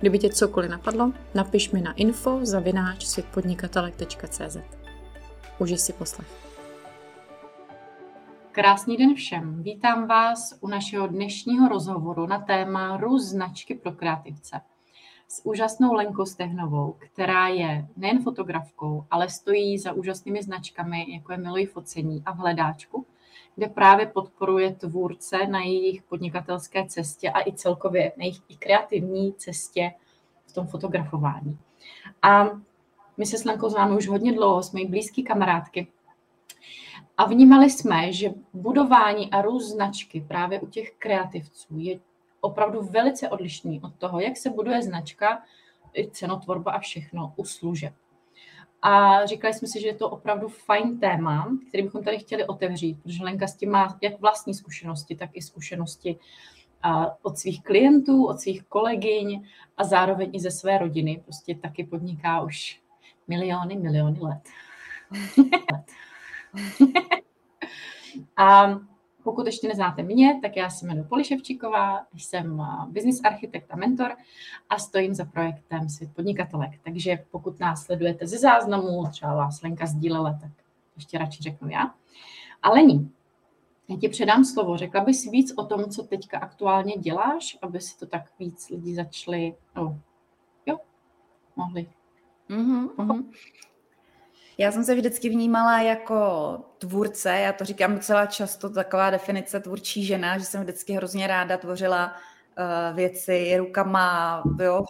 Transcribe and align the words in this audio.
Kdyby 0.00 0.18
tě 0.18 0.28
cokoliv 0.28 0.70
napadlo, 0.70 1.12
napiš 1.34 1.70
mi 1.70 1.80
na 1.80 1.92
info 1.92 2.38
zavináč 2.42 3.04
světpodnikatelek.cz. 3.04 4.56
Užij 5.58 5.78
si 5.78 5.92
poslech. 5.92 6.28
Krásný 8.52 8.96
den 8.96 9.14
všem. 9.14 9.62
Vítám 9.62 10.06
vás 10.06 10.58
u 10.60 10.68
našeho 10.68 11.06
dnešního 11.06 11.68
rozhovoru 11.68 12.26
na 12.26 12.38
téma 12.38 12.96
růst 12.96 13.28
značky 13.28 13.74
pro 13.74 13.92
kreativce 13.92 14.60
s 15.28 15.46
úžasnou 15.46 15.92
Lenkou 15.92 16.26
Stehnovou, 16.26 16.96
která 16.98 17.48
je 17.48 17.86
nejen 17.96 18.22
fotografkou, 18.22 19.04
ale 19.10 19.28
stojí 19.28 19.78
za 19.78 19.92
úžasnými 19.92 20.42
značkami, 20.42 21.12
jako 21.12 21.32
je 21.32 21.38
Miluji 21.38 21.66
focení 21.66 22.22
a 22.26 22.32
v 22.32 22.36
hledáčku, 22.36 23.06
kde 23.58 23.68
právě 23.68 24.06
podporuje 24.06 24.74
tvůrce 24.74 25.46
na 25.46 25.60
jejich 25.60 26.02
podnikatelské 26.02 26.86
cestě 26.86 27.30
a 27.30 27.48
i 27.48 27.52
celkově 27.52 28.12
na 28.16 28.24
jejich 28.24 28.40
i 28.48 28.56
kreativní 28.56 29.32
cestě 29.32 29.92
v 30.46 30.52
tom 30.52 30.66
fotografování. 30.66 31.58
A 32.22 32.44
my 33.16 33.26
se 33.26 33.38
s 33.38 33.44
Lenkou 33.44 33.68
známe 33.68 33.96
už 33.96 34.08
hodně 34.08 34.32
dlouho, 34.32 34.62
jsme 34.62 34.80
i 34.80 34.86
blízký 34.86 35.22
kamarádky. 35.24 35.86
A 37.16 37.24
vnímali 37.26 37.70
jsme, 37.70 38.12
že 38.12 38.34
budování 38.52 39.30
a 39.30 39.42
růst 39.42 39.72
značky 39.72 40.20
právě 40.28 40.60
u 40.60 40.66
těch 40.66 40.90
kreativců 40.98 41.78
je 41.78 42.00
opravdu 42.40 42.82
velice 42.82 43.28
odlišný 43.28 43.80
od 43.80 43.94
toho, 43.94 44.20
jak 44.20 44.36
se 44.36 44.50
buduje 44.50 44.82
značka, 44.82 45.42
cenotvorba 46.10 46.72
a 46.72 46.78
všechno 46.78 47.32
u 47.36 47.44
služeb. 47.44 47.94
A 48.82 49.26
říkali 49.26 49.54
jsme 49.54 49.68
si, 49.68 49.80
že 49.80 49.86
je 49.86 49.94
to 49.94 50.10
opravdu 50.10 50.48
fajn 50.48 51.00
téma, 51.00 51.48
který 51.68 51.82
bychom 51.82 52.04
tady 52.04 52.18
chtěli 52.18 52.46
otevřít, 52.46 53.02
protože 53.02 53.24
Lenka 53.24 53.46
s 53.46 53.56
tím 53.56 53.70
má 53.70 53.98
jak 54.02 54.20
vlastní 54.20 54.54
zkušenosti, 54.54 55.16
tak 55.16 55.30
i 55.32 55.42
zkušenosti 55.42 56.18
od 57.22 57.38
svých 57.38 57.62
klientů, 57.62 58.26
od 58.26 58.40
svých 58.40 58.62
kolegyň 58.62 59.48
a 59.76 59.84
zároveň 59.84 60.30
i 60.32 60.40
ze 60.40 60.50
své 60.50 60.78
rodiny. 60.78 61.22
Prostě 61.24 61.54
taky 61.54 61.84
podniká 61.84 62.40
už 62.40 62.80
miliony, 63.28 63.76
miliony 63.76 64.18
let. 64.20 64.42
a 68.36 68.78
pokud 69.28 69.46
ještě 69.46 69.68
neznáte 69.68 70.02
mě, 70.02 70.38
tak 70.42 70.56
já 70.56 70.70
se 70.70 70.86
jmenuji 70.86 71.08
Poli 71.08 71.24
Ševčíková, 71.24 72.06
jsem 72.14 72.62
business 72.86 73.20
architekt 73.24 73.66
a 73.70 73.76
mentor 73.76 74.16
a 74.70 74.78
stojím 74.78 75.14
za 75.14 75.24
projektem 75.24 75.88
Svět 75.88 76.10
podnikatelek. 76.14 76.70
Takže 76.84 77.24
pokud 77.30 77.60
nás 77.60 77.82
sledujete 77.82 78.26
ze 78.26 78.38
záznamu, 78.38 79.04
třeba 79.10 79.34
vás 79.34 79.62
Lenka 79.62 79.86
sdílela, 79.86 80.38
tak 80.40 80.50
ještě 80.96 81.18
radši 81.18 81.42
řeknu 81.42 81.68
já. 81.68 81.94
A 82.62 82.70
Lení, 82.70 83.12
já 83.88 83.96
ti 83.96 84.08
předám 84.08 84.44
slovo. 84.44 84.76
Řekla 84.76 85.04
bys 85.04 85.30
víc 85.30 85.52
o 85.56 85.64
tom, 85.64 85.90
co 85.90 86.02
teďka 86.02 86.38
aktuálně 86.38 86.94
děláš, 86.98 87.58
aby 87.62 87.80
si 87.80 87.98
to 87.98 88.06
tak 88.06 88.22
víc 88.38 88.70
lidi 88.70 88.94
začali, 88.94 89.54
no, 89.76 90.00
jo, 90.66 90.78
mohli. 91.56 91.88
Mm-hmm. 92.50 93.24
Já 94.60 94.72
jsem 94.72 94.84
se 94.84 94.94
vždycky 94.94 95.28
vnímala 95.28 95.80
jako 95.80 96.18
tvůrce, 96.78 97.38
já 97.38 97.52
to 97.52 97.64
říkám 97.64 97.94
docela 97.94 98.26
často, 98.26 98.70
taková 98.70 99.10
definice 99.10 99.60
tvůrčí 99.60 100.04
žena, 100.04 100.38
že 100.38 100.44
jsem 100.44 100.62
vždycky 100.62 100.92
hrozně 100.92 101.26
ráda 101.26 101.56
tvořila 101.56 102.12
uh, 102.12 102.96
věci 102.96 103.56
rukama, 103.56 104.42
jo, 104.62 104.84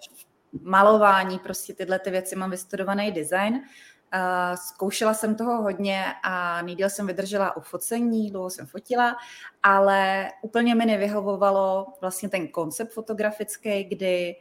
malování, 0.63 1.39
prostě 1.39 1.75
tyhle 1.75 1.99
ty 1.99 2.11
věci, 2.11 2.37
mám 2.37 2.51
vystudovaný 2.51 3.13
design. 3.13 3.55
Uh, 3.55 4.57
zkoušela 4.57 5.15
jsem 5.15 5.35
toho 5.35 5.63
hodně 5.63 6.05
a 6.25 6.63
nejdíl 6.63 6.91
jsem 6.91 7.07
vydržela 7.07 7.57
u 7.57 7.61
focení, 7.61 8.31
dlouho 8.31 8.51
jsem 8.51 8.67
fotila, 8.67 9.17
ale 9.63 10.29
úplně 10.43 10.75
mi 10.75 10.87
nevyhovovalo 10.87 11.87
vlastně 12.01 12.29
ten 12.29 12.49
koncept 12.49 12.93
fotografický, 12.93 13.85
kdy 13.85 14.37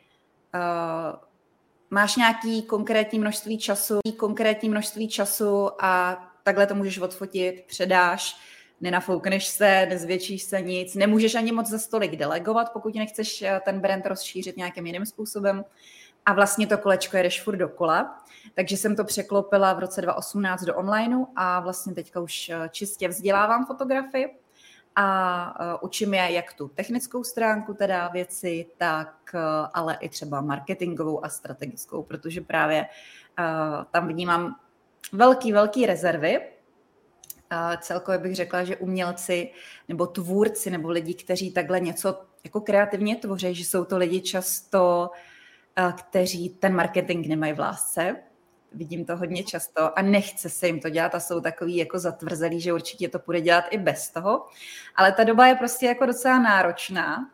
uh, 0.56 1.27
máš 1.90 2.16
nějaký 2.16 2.62
konkrétní 2.62 3.20
množství 3.20 3.58
času, 3.58 4.00
konkrétní 4.18 4.70
množství 4.70 5.08
času 5.08 5.70
a 5.80 6.24
takhle 6.44 6.68
to 6.68 6.76
můžeš 6.76 6.98
odfotit, 6.98 7.64
předáš, 7.68 8.36
nenafoukneš 8.82 9.48
se, 9.48 9.86
nezvětšíš 9.90 10.44
se 10.44 10.62
nic, 10.62 10.96
nemůžeš 10.96 11.36
ani 11.36 11.52
moc 11.52 11.68
za 11.68 11.80
stolik 11.80 12.16
delegovat, 12.16 12.74
pokud 12.74 12.96
nechceš 12.96 13.42
eh, 13.42 13.62
ten 13.66 13.80
brand 13.80 14.06
rozšířit 14.06 14.58
nějakým 14.58 14.86
jiným 14.86 15.06
způsobem. 15.06 15.66
A 16.26 16.34
vlastně 16.34 16.68
to 16.68 16.78
kolečko 16.78 17.18
jedeš 17.18 17.42
furt 17.42 17.56
dokola. 17.56 18.18
Takže 18.54 18.78
jsem 18.78 18.96
to 18.96 19.04
překlopila 19.04 19.74
v 19.74 19.80
roce 19.80 20.02
2018 20.02 20.64
do 20.64 20.76
onlineu 20.76 21.26
a 21.36 21.60
vlastně 21.60 21.94
teďka 21.94 22.20
už 22.20 22.50
eh, 22.50 22.70
čistě 22.70 23.08
vzdělávám 23.08 23.66
fotografii 23.66 24.47
a 25.00 25.60
uh, 25.60 25.80
učím 25.82 26.14
je 26.14 26.32
jak 26.32 26.54
tu 26.54 26.68
technickou 26.68 27.24
stránku 27.24 27.74
teda 27.74 28.08
věci, 28.08 28.66
tak 28.78 29.16
uh, 29.34 29.40
ale 29.74 29.98
i 30.00 30.10
třeba 30.10 30.42
marketingovou 30.42 31.26
a 31.26 31.30
strategickou, 31.30 32.04
protože 32.04 32.42
právě 32.42 32.82
uh, 33.40 33.84
tam 33.92 34.08
vnímám 34.08 34.56
velký, 35.12 35.52
velký 35.52 35.86
rezervy. 35.86 36.42
Celkově 37.82 38.20
bych 38.20 38.36
řekla, 38.36 38.64
že 38.64 38.78
umělci 38.78 39.52
nebo 39.88 40.08
tvůrci 40.08 40.70
nebo 40.70 40.90
lidi, 40.90 41.14
kteří 41.14 41.52
takhle 41.52 41.80
něco 41.80 42.22
jako 42.44 42.62
kreativně 42.62 43.16
tvoří, 43.16 43.56
že 43.56 43.66
jsou 43.66 43.86
to 43.86 43.98
lidi 43.98 44.22
často, 44.22 45.12
kteří 45.98 46.50
ten 46.50 46.76
marketing 46.76 47.28
nemají 47.28 47.54
v 47.54 47.60
lásce, 47.60 48.16
vidím 48.74 49.06
to 49.06 49.18
hodně 49.18 49.44
často 49.44 50.00
a 50.00 50.02
nechce 50.02 50.50
se 50.50 50.68
jim 50.68 50.80
to 50.80 50.90
dělat 50.90 51.16
a 51.16 51.20
jsou 51.20 51.42
takový 51.42 51.76
jako 51.76 52.00
zatvrzelí, 52.00 52.62
že 52.62 52.74
určitě 52.74 53.10
to 53.10 53.20
bude 53.26 53.42
dělat 53.42 53.66
i 53.70 53.78
bez 53.78 54.10
toho. 54.10 54.46
Ale 54.96 55.12
ta 55.12 55.24
doba 55.24 55.48
je 55.48 55.56
prostě 55.56 55.86
jako 55.86 56.06
docela 56.06 56.40
náročná. 56.40 57.30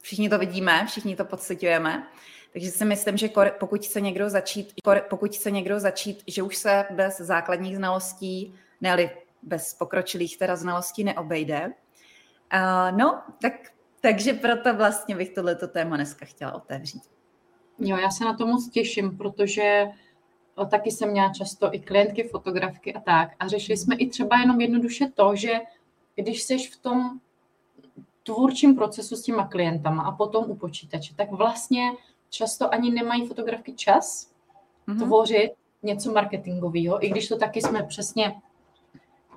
Všichni 0.00 0.28
to 0.28 0.38
vidíme, 0.38 0.86
všichni 0.86 1.16
to 1.16 1.24
pocitujeme. 1.24 2.06
Takže 2.52 2.70
si 2.70 2.84
myslím, 2.84 3.16
že 3.16 3.28
pokud 3.60 3.84
chce 3.84 4.00
někdo 4.00 4.30
začít, 4.30 4.72
pokud 5.10 5.36
chce 5.36 5.50
někdo 5.50 5.80
začít, 5.80 6.22
že 6.26 6.42
už 6.42 6.56
se 6.56 6.84
bez 6.90 7.18
základních 7.18 7.76
znalostí, 7.76 8.54
ne 8.80 9.10
bez 9.42 9.74
pokročilých 9.74 10.38
teda 10.38 10.56
znalostí 10.56 11.04
neobejde. 11.04 11.72
No, 12.90 13.22
tak, 13.42 13.52
takže 14.00 14.32
proto 14.34 14.74
vlastně 14.74 15.16
bych 15.16 15.30
tohleto 15.30 15.68
téma 15.68 15.96
dneska 15.96 16.26
chtěla 16.26 16.52
otevřít. 16.52 17.02
Jo, 17.84 17.96
já 17.96 18.10
se 18.10 18.24
na 18.24 18.36
to 18.36 18.46
moc 18.46 18.68
těším, 18.68 19.16
protože 19.16 19.62
eh, 19.62 20.66
taky 20.70 20.90
jsem 20.90 21.10
měla 21.10 21.32
často 21.32 21.74
i 21.74 21.80
klientky, 21.80 22.22
fotografky 22.22 22.94
a 22.94 23.00
tak. 23.00 23.30
A 23.38 23.48
řešili 23.48 23.76
jsme 23.76 23.96
i 23.96 24.08
třeba 24.08 24.38
jenom 24.40 24.60
jednoduše 24.60 25.08
to, 25.14 25.36
že 25.36 25.60
když 26.14 26.42
jsi 26.42 26.58
v 26.58 26.76
tom 26.76 27.20
tvůrčím 28.22 28.76
procesu 28.76 29.16
s 29.16 29.22
těma 29.22 29.46
klientama 29.46 30.02
a 30.02 30.12
potom 30.12 30.50
u 30.50 30.56
počítače, 30.56 31.14
tak 31.14 31.30
vlastně 31.30 31.92
často 32.30 32.74
ani 32.74 32.90
nemají 32.90 33.26
fotografky 33.26 33.72
čas 33.72 34.30
mm-hmm. 34.88 34.98
tvořit 34.98 35.50
něco 35.82 36.12
marketingového, 36.12 37.04
i 37.04 37.08
když 37.08 37.28
to 37.28 37.38
taky 37.38 37.62
jsme 37.62 37.82
přesně 37.82 38.34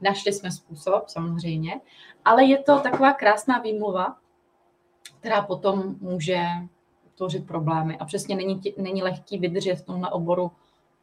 našli 0.02 0.34
jsme 0.34 0.52
způsob, 0.52 1.10
samozřejmě, 1.10 1.82
ale 2.26 2.44
je 2.46 2.58
to 2.58 2.80
taková 2.80 3.14
krásná 3.14 3.60
výmluva, 3.60 4.18
která 5.20 5.42
potom 5.42 5.96
může 6.02 6.46
tvořit 7.16 7.48
problémy. 7.48 7.98
A 7.98 8.06
přesně 8.06 8.36
není, 8.36 8.62
není 8.78 9.04
lehký 9.04 9.38
vydržet 9.38 9.76
v 9.76 9.86
tomhle 9.86 10.10
oboru 10.10 10.52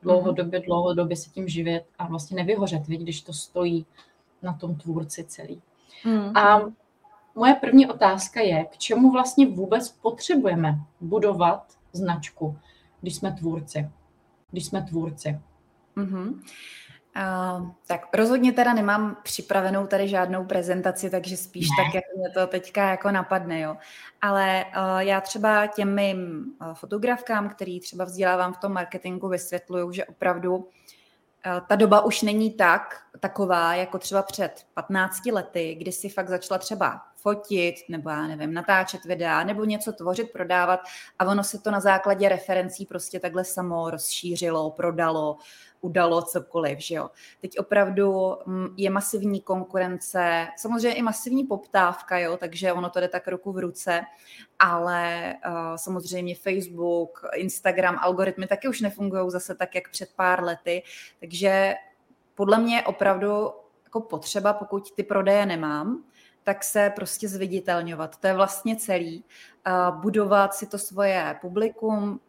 dlouhodobě, 0.03 0.59
mhm. 0.59 0.67
dlouhodobě 0.67 1.17
se 1.17 1.31
tím 1.31 1.49
živit 1.49 1.83
a 1.99 2.07
vlastně 2.07 2.37
nevyhořet, 2.37 2.87
víc, 2.87 3.03
když 3.03 3.23
to 3.23 3.33
stojí 3.33 3.87
na 4.43 4.53
tom 4.53 4.75
tvůrci 4.75 5.25
celý. 5.25 5.63
Mm. 6.05 6.37
A 6.37 6.61
moje 7.35 7.55
první 7.55 7.87
otázka 7.87 8.41
je, 8.41 8.65
k 8.65 8.79
čemu 8.79 9.11
vlastně 9.11 9.47
vůbec 9.47 9.89
potřebujeme 9.89 10.79
budovat 11.01 11.77
značku, 11.93 12.59
když 13.01 13.17
jsme 13.17 13.33
tvůrci. 13.33 13.91
Když 14.51 14.67
jsme 14.67 14.83
tvůrci. 14.83 15.41
Mm-hmm. 15.97 16.43
Uh, 17.17 17.69
tak 17.87 18.15
rozhodně 18.15 18.53
teda 18.53 18.75
nemám 18.75 19.17
připravenou 19.23 19.87
tady 19.87 20.09
žádnou 20.09 20.45
prezentaci, 20.45 21.11
takže 21.11 21.37
spíš 21.37 21.69
ne. 21.71 21.85
tak, 21.85 21.95
jak 21.95 22.05
mě 22.23 22.31
to 22.31 22.47
teďka 22.47 22.91
jako 22.91 23.11
napadne, 23.11 23.61
jo. 23.61 23.77
Ale 24.23 24.65
uh, 24.65 24.99
já 24.99 25.21
třeba 25.21 25.67
těm 25.67 25.95
mým 25.95 26.45
uh, 26.61 26.75
fotografkám, 26.75 27.49
který 27.49 27.81
třeba 27.81 28.05
vzdělávám 28.05 28.53
v 28.53 28.59
tom 28.59 28.73
marketingu, 28.73 29.29
vysvětluju, 29.29 29.93
že 29.93 30.05
opravdu 30.05 30.57
uh, 30.57 30.65
ta 31.69 31.77
doba 31.77 32.01
už 32.01 32.23
není 32.23 32.51
tak, 32.51 33.03
taková, 33.21 33.75
jako 33.75 33.99
třeba 33.99 34.23
před 34.23 34.67
15 34.75 35.27
lety, 35.27 35.75
kdy 35.75 35.93
si 35.93 36.09
fakt 36.09 36.29
začala 36.29 36.59
třeba 36.59 37.03
fotit, 37.17 37.75
nebo 37.89 38.11
já 38.11 38.27
nevím, 38.27 38.55
natáčet 38.55 39.05
videa, 39.05 39.45
nebo 39.45 39.65
něco 39.65 39.93
tvořit, 39.93 40.33
prodávat 40.33 40.81
a 41.19 41.25
ono 41.25 41.45
se 41.45 41.59
to 41.59 41.71
na 41.71 41.81
základě 41.81 42.29
referencí 42.29 42.87
prostě 42.87 43.21
takhle 43.21 43.45
samo 43.45 43.91
rozšířilo, 43.91 44.71
prodalo, 44.71 45.37
udalo 45.83 46.23
cokoliv, 46.23 46.79
že 46.79 46.95
jo. 46.95 47.11
Teď 47.41 47.59
opravdu 47.59 48.37
mm, 48.47 48.75
je 48.77 48.91
masivní 48.91 49.41
konkurence, 49.41 50.47
samozřejmě 50.57 50.95
i 50.95 51.03
masivní 51.03 51.45
poptávka, 51.45 52.19
jo, 52.19 52.37
takže 52.37 52.73
ono 52.73 52.91
to 52.91 53.01
jde 53.01 53.09
tak 53.09 53.29
ruku 53.29 53.53
v 53.53 53.59
ruce, 53.59 54.01
ale 54.59 55.35
uh, 55.47 55.77
samozřejmě 55.77 56.35
Facebook, 56.35 57.25
Instagram, 57.35 57.99
algoritmy 58.03 58.47
taky 58.47 58.69
už 58.69 58.81
nefungují 58.81 59.31
zase 59.31 59.55
tak, 59.55 59.75
jak 59.75 59.91
před 59.91 60.13
pár 60.17 60.45
lety, 60.45 60.83
takže 61.21 61.75
podle 62.35 62.59
mě 62.59 62.83
opravdu 62.83 63.51
jako 63.85 64.01
potřeba, 64.01 64.53
pokud 64.53 64.93
ty 64.95 65.03
prodeje 65.03 65.47
nemám, 65.47 66.05
tak 66.43 66.65
se 66.65 66.93
prostě 66.95 67.29
zviditelňovat. 67.29 68.17
To 68.17 68.27
je 68.27 68.35
vlastně 68.35 68.77
celý. 68.77 69.25
Budovat 69.91 70.55
si 70.55 70.67
to 70.67 70.79
svoje 70.79 71.37
publikum, 71.41 72.21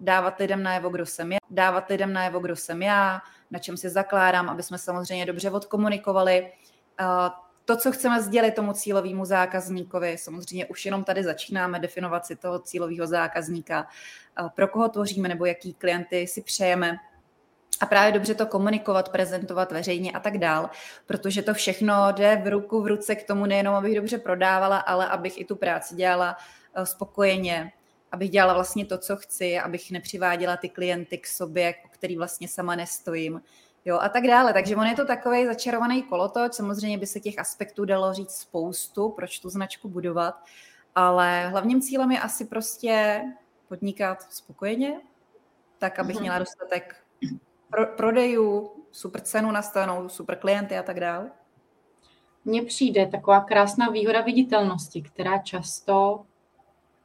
dávat 0.00 0.38
lidem 0.38 0.62
najevo, 0.62 0.88
kdo 0.88 1.06
jsem 1.06 1.32
já, 1.32 1.38
dávat 1.50 1.88
lidem 1.88 2.12
najevo, 2.12 2.40
kdo 2.40 2.56
jsem 2.56 2.82
já, 2.82 3.20
na 3.50 3.58
čem 3.58 3.76
si 3.76 3.88
zakládám, 3.88 4.48
aby 4.48 4.62
jsme 4.62 4.78
samozřejmě 4.78 5.26
dobře 5.26 5.50
odkomunikovali. 5.50 6.52
To, 7.64 7.76
co 7.76 7.92
chceme 7.92 8.22
sdělit 8.22 8.54
tomu 8.54 8.72
cílovému 8.72 9.24
zákazníkovi, 9.24 10.18
samozřejmě 10.18 10.66
už 10.66 10.84
jenom 10.84 11.04
tady 11.04 11.24
začínáme 11.24 11.78
definovat 11.78 12.26
si 12.26 12.36
toho 12.36 12.58
cílového 12.58 13.06
zákazníka, 13.06 13.86
pro 14.54 14.68
koho 14.68 14.88
tvoříme 14.88 15.28
nebo 15.28 15.46
jaký 15.46 15.74
klienty 15.74 16.26
si 16.26 16.42
přejeme, 16.42 16.96
a 17.80 17.86
právě 17.86 18.12
dobře 18.12 18.34
to 18.34 18.46
komunikovat, 18.46 19.08
prezentovat 19.08 19.72
veřejně 19.72 20.12
a 20.12 20.20
tak 20.20 20.38
dál, 20.38 20.70
protože 21.06 21.42
to 21.42 21.54
všechno 21.54 22.12
jde 22.12 22.42
v 22.44 22.50
ruku 22.50 22.82
v 22.82 22.86
ruce 22.86 23.14
k 23.14 23.26
tomu 23.26 23.46
nejenom, 23.46 23.74
abych 23.74 23.94
dobře 23.94 24.18
prodávala, 24.18 24.78
ale 24.78 25.08
abych 25.08 25.40
i 25.40 25.44
tu 25.44 25.56
práci 25.56 25.94
dělala 25.94 26.36
eh, 26.74 26.86
spokojeně, 26.86 27.72
abych 28.12 28.30
dělala 28.30 28.54
vlastně 28.54 28.86
to, 28.86 28.98
co 28.98 29.16
chci, 29.16 29.58
abych 29.58 29.90
nepřiváděla 29.90 30.56
ty 30.56 30.68
klienty 30.68 31.18
k 31.18 31.26
sobě, 31.26 31.74
o 31.84 31.88
který 31.88 32.16
vlastně 32.16 32.48
sama 32.48 32.74
nestojím, 32.74 33.42
jo, 33.84 33.98
a 33.98 34.08
tak 34.08 34.26
dále. 34.26 34.52
Takže 34.52 34.76
on 34.76 34.86
je 34.86 34.96
to 34.96 35.06
takový 35.06 35.46
začarovaný 35.46 36.02
kolotoč, 36.02 36.54
samozřejmě 36.54 36.98
by 36.98 37.06
se 37.06 37.20
těch 37.20 37.38
aspektů 37.38 37.84
dalo 37.84 38.14
říct 38.14 38.34
spoustu, 38.34 39.08
proč 39.08 39.38
tu 39.38 39.50
značku 39.50 39.88
budovat, 39.88 40.44
ale 40.94 41.48
hlavním 41.48 41.80
cílem 41.80 42.10
je 42.10 42.20
asi 42.20 42.44
prostě 42.44 43.22
podnikat 43.68 44.32
spokojeně, 44.32 45.00
tak, 45.78 45.98
abych 45.98 46.14
mhm. 46.14 46.22
měla 46.22 46.38
dostatek 46.38 47.01
pro, 47.72 47.86
prodejů, 47.86 48.70
super 48.90 49.20
cenu 49.20 49.50
nastanou, 49.50 50.08
super 50.08 50.38
klienty 50.38 50.78
a 50.78 50.82
tak 50.82 51.00
dále? 51.00 51.30
Mně 52.44 52.62
přijde 52.62 53.06
taková 53.06 53.40
krásná 53.40 53.88
výhoda 53.88 54.20
viditelnosti, 54.20 55.02
která 55.02 55.38
často 55.38 56.24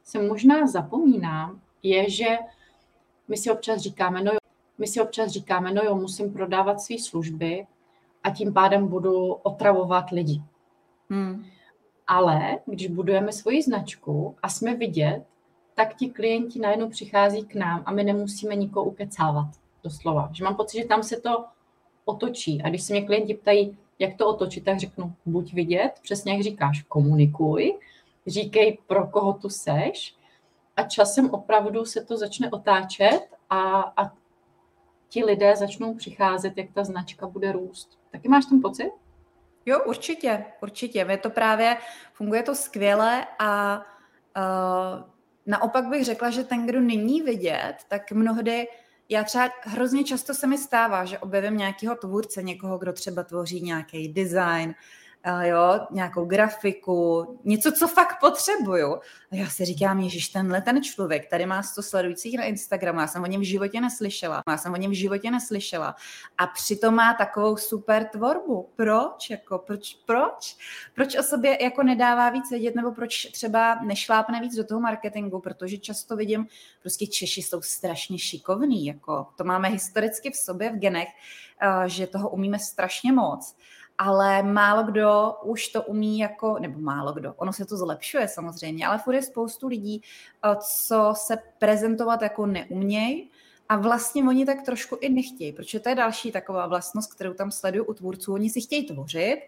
se 0.04 0.22
možná 0.22 0.66
zapomíná, 0.66 1.60
je, 1.82 2.10
že 2.10 2.38
my 3.28 3.36
si 3.36 3.50
občas 3.50 3.80
říkáme, 3.80 4.22
no 4.22 4.32
jo, 4.32 4.38
my 4.78 4.86
si 4.86 5.00
občas 5.00 5.30
říkáme, 5.30 5.72
no 5.72 5.82
jo, 5.84 5.94
musím 5.94 6.32
prodávat 6.32 6.80
své 6.80 6.98
služby 6.98 7.66
a 8.22 8.30
tím 8.30 8.52
pádem 8.52 8.88
budu 8.88 9.32
otravovat 9.32 10.10
lidi. 10.10 10.42
Hmm. 11.10 11.44
Ale 12.06 12.58
když 12.66 12.86
budujeme 12.86 13.32
svoji 13.32 13.62
značku 13.62 14.36
a 14.42 14.48
jsme 14.48 14.74
vidět, 14.74 15.24
tak 15.74 15.94
ti 15.94 16.08
klienti 16.08 16.58
najednou 16.58 16.88
přichází 16.88 17.44
k 17.44 17.54
nám 17.54 17.82
a 17.86 17.92
my 17.92 18.04
nemusíme 18.04 18.54
nikoho 18.54 18.86
ukecávat 18.86 19.48
doslova. 19.88 20.30
Že 20.32 20.44
mám 20.44 20.56
pocit, 20.56 20.78
že 20.78 20.88
tam 20.88 21.02
se 21.02 21.20
to 21.20 21.44
otočí. 22.04 22.62
A 22.62 22.68
když 22.68 22.82
se 22.82 22.92
mě 22.92 23.06
klienti 23.06 23.34
ptají, 23.34 23.78
jak 23.98 24.16
to 24.16 24.28
otočit, 24.28 24.64
tak 24.64 24.78
řeknu, 24.78 25.14
buď 25.26 25.54
vidět, 25.54 25.92
přesně 26.02 26.32
jak 26.32 26.42
říkáš, 26.42 26.82
komunikuj, 26.82 27.78
říkej, 28.26 28.78
pro 28.86 29.06
koho 29.06 29.32
tu 29.32 29.48
seš 29.48 30.14
a 30.76 30.82
časem 30.82 31.30
opravdu 31.30 31.84
se 31.84 32.04
to 32.04 32.16
začne 32.16 32.50
otáčet 32.50 33.20
a, 33.50 33.80
a 33.96 34.12
ti 35.08 35.24
lidé 35.24 35.56
začnou 35.56 35.94
přicházet, 35.94 36.58
jak 36.58 36.72
ta 36.72 36.84
značka 36.84 37.26
bude 37.26 37.52
růst. 37.52 37.98
Taky 38.10 38.28
máš 38.28 38.44
ten 38.44 38.60
pocit? 38.60 38.92
Jo, 39.66 39.80
určitě, 39.86 40.44
určitě. 40.62 41.06
Je 41.08 41.18
to 41.18 41.30
právě, 41.30 41.76
funguje 42.12 42.42
to 42.42 42.54
skvěle 42.54 43.26
a 43.38 43.82
uh, 44.36 45.02
naopak 45.46 45.88
bych 45.88 46.04
řekla, 46.04 46.30
že 46.30 46.44
ten, 46.44 46.66
kdo 46.66 46.80
není 46.80 47.22
vidět, 47.22 47.76
tak 47.88 48.12
mnohdy 48.12 48.66
já 49.08 49.24
třeba 49.24 49.50
hrozně 49.62 50.04
často 50.04 50.34
se 50.34 50.46
mi 50.46 50.58
stává, 50.58 51.04
že 51.04 51.18
objevím 51.18 51.56
nějakého 51.56 51.96
tvůrce, 51.96 52.42
někoho, 52.42 52.78
kdo 52.78 52.92
třeba 52.92 53.22
tvoří 53.22 53.60
nějaký 53.60 54.08
design, 54.08 54.74
jo, 55.42 55.86
nějakou 55.90 56.24
grafiku, 56.24 57.26
něco, 57.44 57.72
co 57.72 57.88
fakt 57.88 58.20
potřebuju. 58.20 58.94
A 59.32 59.36
já 59.36 59.46
si 59.46 59.64
říkám, 59.64 60.00
Ježíš, 60.00 60.28
tenhle 60.28 60.62
ten 60.62 60.82
člověk, 60.82 61.30
tady 61.30 61.46
má 61.46 61.62
100 61.62 61.82
sledujících 61.82 62.38
na 62.38 62.44
Instagramu, 62.44 63.00
já 63.00 63.06
jsem 63.06 63.22
o 63.22 63.26
něm 63.26 63.40
v 63.40 63.44
životě 63.44 63.80
neslyšela, 63.80 64.42
já 64.50 64.56
jsem 64.56 64.72
o 64.72 64.76
něm 64.76 64.90
v 64.90 64.94
životě 64.94 65.30
neslyšela. 65.30 65.96
A 66.38 66.46
přitom 66.46 66.94
má 66.94 67.14
takovou 67.14 67.56
super 67.56 68.04
tvorbu. 68.04 68.68
Proč? 68.76 69.30
Jako, 69.30 69.58
proč, 69.58 69.94
proč? 70.06 70.56
Proč 70.94 71.16
o 71.16 71.22
sobě 71.22 71.62
jako 71.62 71.82
nedává 71.82 72.30
víc 72.30 72.50
vědět, 72.50 72.74
nebo 72.74 72.92
proč 72.92 73.26
třeba 73.32 73.80
nešlápne 73.84 74.40
víc 74.40 74.56
do 74.56 74.64
toho 74.64 74.80
marketingu, 74.80 75.40
protože 75.40 75.78
často 75.78 76.16
vidím, 76.16 76.46
prostě 76.80 77.06
Češi 77.06 77.42
jsou 77.42 77.62
strašně 77.62 78.18
šikovní, 78.18 78.86
jako 78.86 79.26
to 79.36 79.44
máme 79.44 79.68
historicky 79.68 80.30
v 80.30 80.36
sobě, 80.36 80.70
v 80.70 80.78
genech, 80.78 81.08
že 81.86 82.06
toho 82.06 82.30
umíme 82.30 82.58
strašně 82.58 83.12
moc 83.12 83.56
ale 83.98 84.42
málo 84.42 84.82
kdo 84.82 85.34
už 85.42 85.68
to 85.68 85.82
umí 85.82 86.18
jako, 86.18 86.56
nebo 86.60 86.80
málo 86.80 87.12
kdo, 87.12 87.34
ono 87.36 87.52
se 87.52 87.64
to 87.64 87.76
zlepšuje 87.76 88.28
samozřejmě, 88.28 88.86
ale 88.86 88.98
furt 88.98 89.14
je 89.14 89.22
spoustu 89.22 89.68
lidí, 89.68 90.02
eh, 90.44 90.56
co 90.60 91.12
se 91.16 91.38
prezentovat 91.58 92.22
jako 92.22 92.46
neumějí 92.46 93.30
a 93.68 93.76
vlastně 93.76 94.24
oni 94.24 94.46
tak 94.46 94.62
trošku 94.62 94.96
i 95.00 95.08
nechtějí, 95.08 95.52
protože 95.52 95.80
to 95.80 95.88
je 95.88 95.94
další 95.94 96.32
taková 96.32 96.66
vlastnost, 96.66 97.14
kterou 97.14 97.34
tam 97.34 97.50
sleduju 97.50 97.84
u 97.84 97.94
tvůrců, 97.94 98.34
oni 98.34 98.50
si 98.50 98.60
chtějí 98.60 98.86
tvořit 98.86 99.38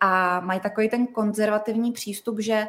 a 0.00 0.40
mají 0.40 0.60
takový 0.60 0.88
ten 0.88 1.06
konzervativní 1.06 1.92
přístup, 1.92 2.40
že 2.40 2.66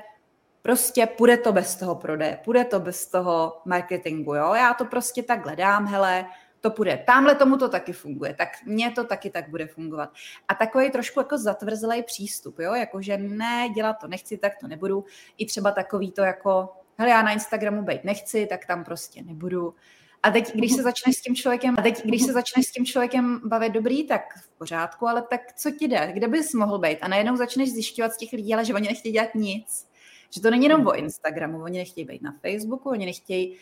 prostě 0.61 1.05
půjde 1.05 1.37
to 1.37 1.51
bez 1.51 1.75
toho 1.75 1.95
prodeje, 1.95 2.39
půjde 2.45 2.65
to 2.65 2.79
bez 2.79 3.07
toho 3.07 3.61
marketingu, 3.65 4.35
jo, 4.35 4.53
já 4.53 4.73
to 4.73 4.85
prostě 4.85 5.23
tak 5.23 5.55
dám, 5.55 5.87
hele, 5.87 6.25
to 6.69 6.75
půjde. 6.75 7.03
Tamhle 7.07 7.35
tomu 7.35 7.57
to 7.57 7.69
taky 7.69 7.93
funguje, 7.93 8.33
tak 8.33 8.49
mně 8.65 8.91
to 8.91 9.03
taky 9.03 9.29
tak 9.29 9.49
bude 9.49 9.67
fungovat. 9.67 10.09
A 10.47 10.53
takový 10.53 10.91
trošku 10.91 11.19
jako 11.19 11.37
zatvrzelý 11.37 12.03
přístup, 12.03 12.59
jo, 12.59 12.73
jakože 12.73 13.17
ne, 13.17 13.69
dělat 13.75 13.93
to 13.93 14.07
nechci, 14.07 14.37
tak 14.37 14.53
to 14.61 14.67
nebudu. 14.67 15.05
I 15.37 15.45
třeba 15.45 15.71
takový 15.71 16.11
to 16.11 16.21
jako, 16.21 16.69
hele, 16.97 17.11
já 17.11 17.21
na 17.21 17.31
Instagramu 17.31 17.81
být 17.81 18.03
nechci, 18.03 18.45
tak 18.45 18.65
tam 18.65 18.83
prostě 18.83 19.23
nebudu. 19.23 19.75
A 20.23 20.31
teď, 20.31 20.55
když 20.55 20.73
se 20.73 20.83
začneš 20.83 21.15
s 21.15 21.21
tím 21.21 21.35
člověkem, 21.35 21.75
a 21.77 21.81
teď, 21.81 22.05
když 22.05 22.23
se 22.23 22.33
začneš 22.33 22.65
s 22.65 22.71
tím 22.71 22.85
člověkem 22.85 23.41
bavit 23.45 23.69
dobrý, 23.69 24.07
tak 24.07 24.21
v 24.37 24.49
pořádku, 24.57 25.07
ale 25.07 25.21
tak 25.21 25.41
co 25.53 25.71
ti 25.71 25.87
jde? 25.87 26.11
Kde 26.13 26.27
bys 26.27 26.53
mohl 26.53 26.79
být? 26.79 26.97
A 27.01 27.07
najednou 27.07 27.35
začneš 27.35 27.71
zjišťovat 27.71 28.13
z 28.13 28.17
těch 28.17 28.33
lidí, 28.33 28.53
ale 28.53 28.65
že 28.65 28.73
oni 28.73 28.87
nechtějí 28.87 29.13
dělat 29.13 29.35
nic. 29.35 29.87
Že 30.29 30.41
to 30.41 30.51
není 30.51 30.63
jenom 30.63 30.87
o 30.87 30.95
Instagramu, 30.95 31.63
oni 31.63 31.77
nechtějí 31.77 32.05
být 32.05 32.21
na 32.21 32.35
Facebooku, 32.41 32.89
oni 32.89 33.05
nechtějí 33.05 33.57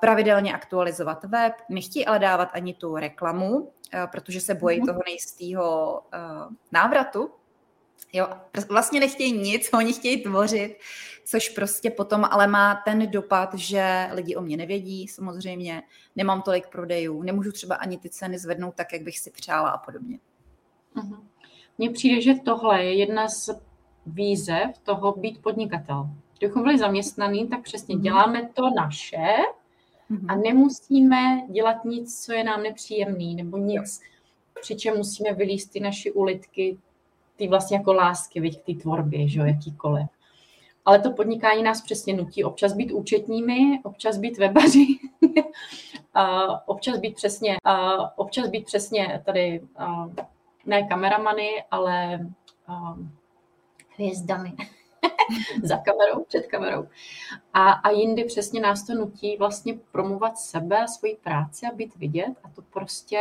pravidelně 0.00 0.54
aktualizovat 0.54 1.24
web, 1.24 1.52
nechtějí 1.68 2.06
ale 2.06 2.18
dávat 2.18 2.48
ani 2.52 2.74
tu 2.74 2.96
reklamu, 2.96 3.72
protože 4.12 4.40
se 4.40 4.54
bojí 4.54 4.78
mhm. 4.78 4.86
toho 4.86 5.00
nejistého 5.06 6.02
návratu. 6.72 7.30
Jo, 8.12 8.28
vlastně 8.68 9.00
nechtějí 9.00 9.38
nic, 9.38 9.70
oni 9.74 9.92
chtějí 9.92 10.22
tvořit, 10.22 10.78
což 11.24 11.48
prostě 11.48 11.90
potom 11.90 12.24
ale 12.24 12.46
má 12.46 12.82
ten 12.84 13.10
dopad, 13.10 13.54
že 13.54 14.08
lidi 14.12 14.36
o 14.36 14.42
mě 14.42 14.56
nevědí 14.56 15.08
samozřejmě, 15.08 15.82
nemám 16.16 16.42
tolik 16.42 16.66
prodejů, 16.68 17.22
nemůžu 17.22 17.52
třeba 17.52 17.74
ani 17.74 17.98
ty 17.98 18.10
ceny 18.10 18.38
zvednout 18.38 18.74
tak, 18.74 18.92
jak 18.92 19.02
bych 19.02 19.18
si 19.18 19.30
přála 19.30 19.70
a 19.70 19.78
podobně. 19.78 20.18
Mhm. 20.94 21.28
Mně 21.78 21.90
přijde, 21.90 22.20
že 22.22 22.34
tohle 22.34 22.84
je 22.84 22.94
jedna 22.94 23.28
z 23.28 23.50
výzev 24.06 24.78
toho 24.82 25.12
být 25.12 25.42
podnikatel. 25.42 26.08
Kdybychom 26.38 26.62
byli 26.62 26.78
zaměstnaný, 26.78 27.48
tak 27.48 27.62
přesně 27.62 27.94
mhm. 27.94 28.04
děláme 28.04 28.48
to 28.54 28.62
naše, 28.76 29.26
a 30.28 30.34
mhm. 30.34 30.42
nemusíme 30.42 31.46
dělat 31.50 31.84
nic, 31.84 32.24
co 32.24 32.32
je 32.32 32.44
nám 32.44 32.62
nepříjemný, 32.62 33.34
nebo 33.34 33.56
nic, 33.56 34.00
při 34.60 34.76
čem 34.76 34.96
musíme 34.96 35.32
vylíst 35.32 35.72
ty 35.72 35.80
naše 35.80 36.12
ulitky, 36.12 36.78
ty 37.36 37.48
vlastně 37.48 37.76
jako 37.76 37.92
lásky, 37.92 38.40
viď, 38.40 38.62
k 38.62 38.66
té 38.66 38.82
tvorbě, 38.82 39.28
že 39.28 39.40
jo, 39.40 39.46
jakýkoliv. 39.46 40.06
Ale 40.84 40.98
to 40.98 41.10
podnikání 41.10 41.62
nás 41.62 41.82
přesně 41.82 42.14
nutí 42.14 42.44
občas 42.44 42.72
být 42.72 42.92
účetními, 42.92 43.80
občas 43.84 44.18
být 44.18 44.38
webaři, 44.38 44.86
a 46.14 46.68
občas 46.68 46.98
být 46.98 47.14
přesně, 47.14 47.56
a 47.64 48.18
občas 48.18 48.48
být 48.48 48.64
přesně 48.64 49.22
tady 49.24 49.60
a, 49.76 50.10
ne 50.66 50.86
kameramany, 50.88 51.48
ale 51.70 52.26
a, 52.66 52.96
hvězdami. 53.96 54.52
za 55.62 55.76
kamerou, 55.76 56.24
před 56.24 56.46
kamerou. 56.46 56.88
A, 57.52 57.70
a 57.70 57.90
jindy 57.90 58.24
přesně 58.24 58.60
nás 58.60 58.86
to 58.86 58.94
nutí 58.94 59.36
vlastně 59.36 59.74
promovat 59.92 60.38
sebe, 60.38 60.88
svoji 60.88 61.16
práci 61.16 61.66
a 61.66 61.74
být 61.74 61.96
vidět 61.96 62.32
a 62.44 62.48
to 62.48 62.62
prostě 62.62 63.20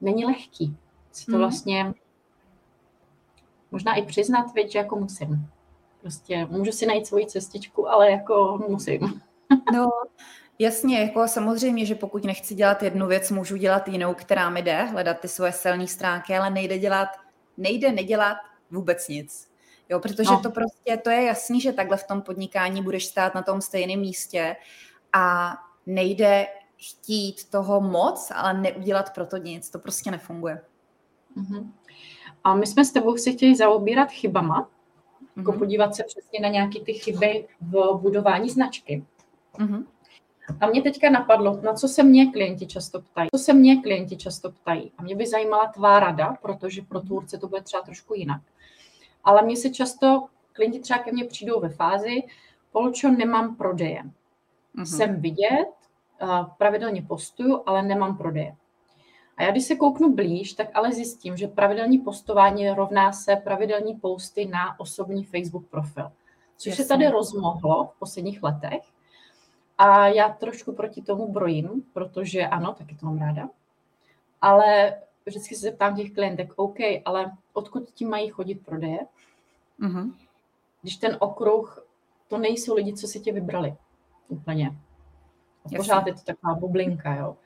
není 0.00 0.24
lehký. 0.24 0.76
si 1.12 1.26
to 1.26 1.32
hmm. 1.32 1.40
vlastně 1.40 1.94
možná 3.70 3.94
i 3.94 4.02
přiznat, 4.02 4.54
věď, 4.54 4.72
že 4.72 4.78
jako 4.78 4.96
musím. 4.96 5.50
Prostě 6.00 6.46
můžu 6.50 6.72
si 6.72 6.86
najít 6.86 7.06
svoji 7.06 7.26
cestičku, 7.26 7.88
ale 7.88 8.10
jako 8.10 8.64
musím. 8.68 9.00
No, 9.72 9.90
jasně, 10.58 11.00
jako 11.00 11.28
samozřejmě, 11.28 11.86
že 11.86 11.94
pokud 11.94 12.24
nechci 12.24 12.54
dělat 12.54 12.82
jednu 12.82 13.06
věc, 13.06 13.30
můžu 13.30 13.56
dělat 13.56 13.88
jinou, 13.88 14.14
která 14.14 14.50
mi 14.50 14.62
jde, 14.62 14.82
hledat 14.82 15.20
ty 15.20 15.28
svoje 15.28 15.52
silné 15.52 15.86
stránky, 15.86 16.36
ale 16.36 16.50
nejde 16.50 16.78
dělat, 16.78 17.08
nejde 17.56 17.92
nedělat 17.92 18.36
vůbec 18.70 19.08
nic. 19.08 19.51
Jo, 19.92 20.00
protože 20.00 20.30
no. 20.30 20.40
to 20.40 20.50
prostě, 20.50 20.96
to 20.96 21.10
je 21.10 21.22
jasný, 21.22 21.60
že 21.60 21.72
takhle 21.72 21.96
v 21.96 22.06
tom 22.06 22.22
podnikání 22.22 22.82
budeš 22.82 23.06
stát 23.06 23.34
na 23.34 23.42
tom 23.42 23.60
stejném 23.60 24.00
místě 24.00 24.56
a 25.12 25.54
nejde 25.86 26.46
chtít 26.76 27.50
toho 27.50 27.80
moc, 27.80 28.32
ale 28.34 28.54
neudělat 28.54 29.14
proto 29.14 29.36
nic. 29.36 29.70
To 29.70 29.78
prostě 29.78 30.10
nefunguje. 30.10 30.60
Uh-huh. 31.36 31.70
A 32.44 32.54
my 32.54 32.66
jsme 32.66 32.84
s 32.84 32.92
tebou 32.92 33.16
si 33.16 33.32
chtěli 33.32 33.56
zaobírat 33.56 34.10
chybama, 34.10 34.60
uh-huh. 34.60 35.26
jako 35.36 35.50
mhm. 35.50 35.58
podívat 35.58 35.94
se 35.94 36.04
přesně 36.04 36.40
na 36.40 36.48
nějaké 36.48 36.80
ty 36.80 36.92
chyby 36.92 37.48
v 37.60 37.98
budování 38.02 38.50
značky. 38.50 39.04
Uh-huh. 39.58 39.84
A 40.60 40.66
mě 40.66 40.82
teďka 40.82 41.10
napadlo, 41.10 41.60
na 41.62 41.74
co 41.74 41.88
se 41.88 42.02
mě 42.02 42.32
klienti 42.32 42.66
často 42.66 43.00
ptají. 43.00 43.28
Co 43.34 43.42
se 43.42 43.52
mě 43.52 43.82
klienti 43.82 44.16
často 44.16 44.52
ptají. 44.52 44.92
A 44.98 45.02
mě 45.02 45.16
by 45.16 45.26
zajímala 45.26 45.66
tvá 45.66 46.00
rada, 46.00 46.36
protože 46.42 46.82
pro 46.82 47.00
tvůrce 47.00 47.38
to 47.38 47.48
bude 47.48 47.62
třeba 47.62 47.82
trošku 47.82 48.14
jinak. 48.14 48.40
Ale 49.24 49.42
mě 49.42 49.56
se 49.56 49.70
často 49.70 50.26
klienti 50.52 50.80
třeba 50.80 50.98
ke 50.98 51.12
mně 51.12 51.24
přijdou 51.24 51.60
ve 51.60 51.68
fázi, 51.68 52.22
Polčo, 52.72 53.08
nemám 53.08 53.56
prodeje. 53.56 54.02
Uh-huh. 54.76 54.84
Jsem 54.96 55.20
vidět, 55.20 55.68
pravidelně 56.58 57.02
postuju, 57.02 57.62
ale 57.66 57.82
nemám 57.82 58.16
prodeje. 58.16 58.56
A 59.36 59.42
já 59.42 59.50
když 59.50 59.64
se 59.64 59.76
kouknu 59.76 60.14
blíž, 60.14 60.52
tak 60.52 60.68
ale 60.74 60.92
zjistím, 60.92 61.36
že 61.36 61.48
pravidelní 61.48 61.98
postování 61.98 62.70
rovná 62.70 63.12
se 63.12 63.36
pravidelní 63.36 63.94
posty 63.94 64.46
na 64.46 64.80
osobní 64.80 65.24
Facebook 65.24 65.66
profil. 65.66 66.12
Což 66.56 66.70
Jasně. 66.70 66.84
se 66.84 66.88
tady 66.88 67.08
rozmohlo 67.08 67.84
v 67.84 67.98
posledních 67.98 68.42
letech. 68.42 68.82
A 69.78 70.06
já 70.08 70.28
trošku 70.28 70.72
proti 70.72 71.02
tomu 71.02 71.32
brojím, 71.32 71.82
protože 71.92 72.46
ano, 72.46 72.74
taky 72.78 72.94
to 72.94 73.06
mám 73.06 73.18
ráda. 73.18 73.48
Ale 74.40 74.94
vždycky 75.26 75.54
se 75.54 75.60
zeptám 75.60 75.96
těch 75.96 76.12
klientek, 76.12 76.52
OK, 76.56 76.78
ale 77.04 77.32
odkud 77.52 77.90
ti 77.90 78.04
mají 78.04 78.28
chodit 78.28 78.54
prodeje? 78.54 78.98
Uh-huh. 79.80 80.14
Když 80.82 80.96
ten 80.96 81.16
okruh, 81.20 81.86
to 82.28 82.38
nejsou 82.38 82.74
lidi, 82.74 82.92
co 82.92 83.06
si 83.06 83.20
tě 83.20 83.32
vybrali 83.32 83.74
úplně. 84.28 84.76
A 85.64 85.76
pořád 85.76 86.06
je 86.06 86.14
to 86.14 86.20
taková 86.20 86.54
bublinka, 86.54 87.14
jo. 87.14 87.36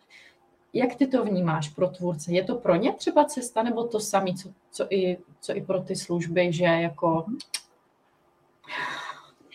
Jak 0.72 0.94
ty 0.94 1.06
to 1.06 1.24
vnímáš 1.24 1.68
pro 1.68 1.88
tvůrce? 1.88 2.32
Je 2.32 2.44
to 2.44 2.54
pro 2.54 2.74
ně 2.74 2.92
třeba 2.92 3.24
cesta, 3.24 3.62
nebo 3.62 3.84
to 3.84 4.00
samé, 4.00 4.34
co, 4.34 4.48
co, 4.70 4.86
i, 4.90 5.18
co 5.40 5.56
i 5.56 5.60
pro 5.60 5.80
ty 5.80 5.96
služby, 5.96 6.52
že 6.52 6.64
jako... 6.64 7.26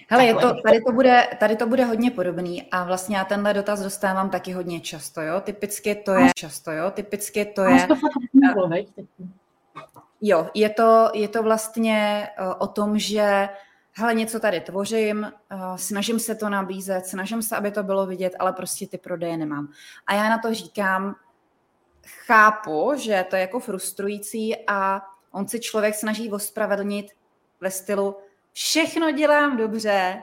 Hele, 0.09 0.25
je 0.25 0.35
to, 0.35 0.61
tady, 0.61 0.81
to 0.81 0.91
bude, 0.91 1.27
tady 1.39 1.55
to 1.55 1.67
bude 1.67 1.85
hodně 1.85 2.11
podobný 2.11 2.63
a 2.71 2.83
vlastně 2.83 3.17
já 3.17 3.25
tenhle 3.25 3.53
dotaz 3.53 3.81
dostávám 3.81 4.29
taky 4.29 4.51
hodně 4.51 4.79
často, 4.79 5.21
jo. 5.21 5.41
Typicky 5.41 5.95
to 5.95 6.13
je 6.13 6.29
často, 6.35 6.71
jo. 6.71 6.91
Typicky 6.91 7.45
to 7.45 7.61
je... 7.63 7.87
To 7.87 7.95
jo, 10.21 10.49
je 10.53 10.69
to, 10.69 11.09
je 11.13 11.27
to 11.27 11.43
vlastně 11.43 12.27
eh, 12.37 12.53
o 12.59 12.67
tom, 12.67 12.99
že 12.99 13.49
hele, 13.93 14.13
něco 14.13 14.39
tady 14.39 14.61
tvořím, 14.61 15.31
uh, 15.51 15.75
snažím 15.75 16.19
se 16.19 16.35
to 16.35 16.49
nabízet, 16.49 17.05
snažím 17.05 17.41
se, 17.41 17.55
aby 17.55 17.71
to 17.71 17.83
bylo 17.83 18.05
vidět, 18.05 18.33
ale 18.39 18.53
prostě 18.53 18.87
ty 18.87 18.97
prodeje 18.97 19.37
nemám. 19.37 19.67
A 20.07 20.13
já 20.13 20.29
na 20.29 20.37
to 20.37 20.53
říkám, 20.53 21.15
chápu, 22.25 22.93
že 22.95 23.25
to 23.29 23.35
je 23.35 23.41
jako 23.41 23.59
frustrující 23.59 24.55
a 24.67 25.01
on 25.31 25.47
si 25.47 25.59
člověk 25.59 25.95
snaží 25.95 26.31
ospravedlnit 26.31 27.11
ve 27.61 27.71
stylu 27.71 28.17
všechno 28.53 29.11
dělám 29.11 29.57
dobře, 29.57 30.21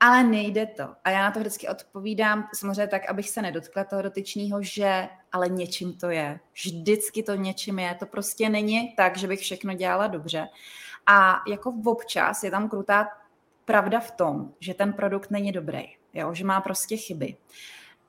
ale 0.00 0.24
nejde 0.24 0.66
to. 0.66 0.94
A 1.04 1.10
já 1.10 1.22
na 1.22 1.30
to 1.30 1.40
vždycky 1.40 1.68
odpovídám, 1.68 2.48
samozřejmě 2.54 2.86
tak, 2.86 3.10
abych 3.10 3.30
se 3.30 3.42
nedotkla 3.42 3.84
toho 3.84 4.02
dotyčního, 4.02 4.62
že 4.62 5.08
ale 5.34 5.48
něčím 5.48 5.92
to 5.92 6.10
je. 6.10 6.40
Vždycky 6.52 7.22
to 7.22 7.34
něčím 7.34 7.78
je. 7.78 7.94
To 7.94 8.06
prostě 8.06 8.48
není 8.48 8.94
tak, 8.96 9.16
že 9.16 9.26
bych 9.26 9.40
všechno 9.40 9.74
dělala 9.74 10.06
dobře. 10.06 10.48
A 11.06 11.42
jako 11.48 11.74
občas 11.84 12.42
je 12.44 12.50
tam 12.50 12.68
krutá 12.68 13.08
pravda 13.64 14.00
v 14.00 14.10
tom, 14.10 14.52
že 14.60 14.74
ten 14.74 14.92
produkt 14.92 15.30
není 15.30 15.52
dobrý, 15.52 15.82
jo? 16.14 16.34
že 16.34 16.44
má 16.44 16.60
prostě 16.60 16.96
chyby. 16.96 17.36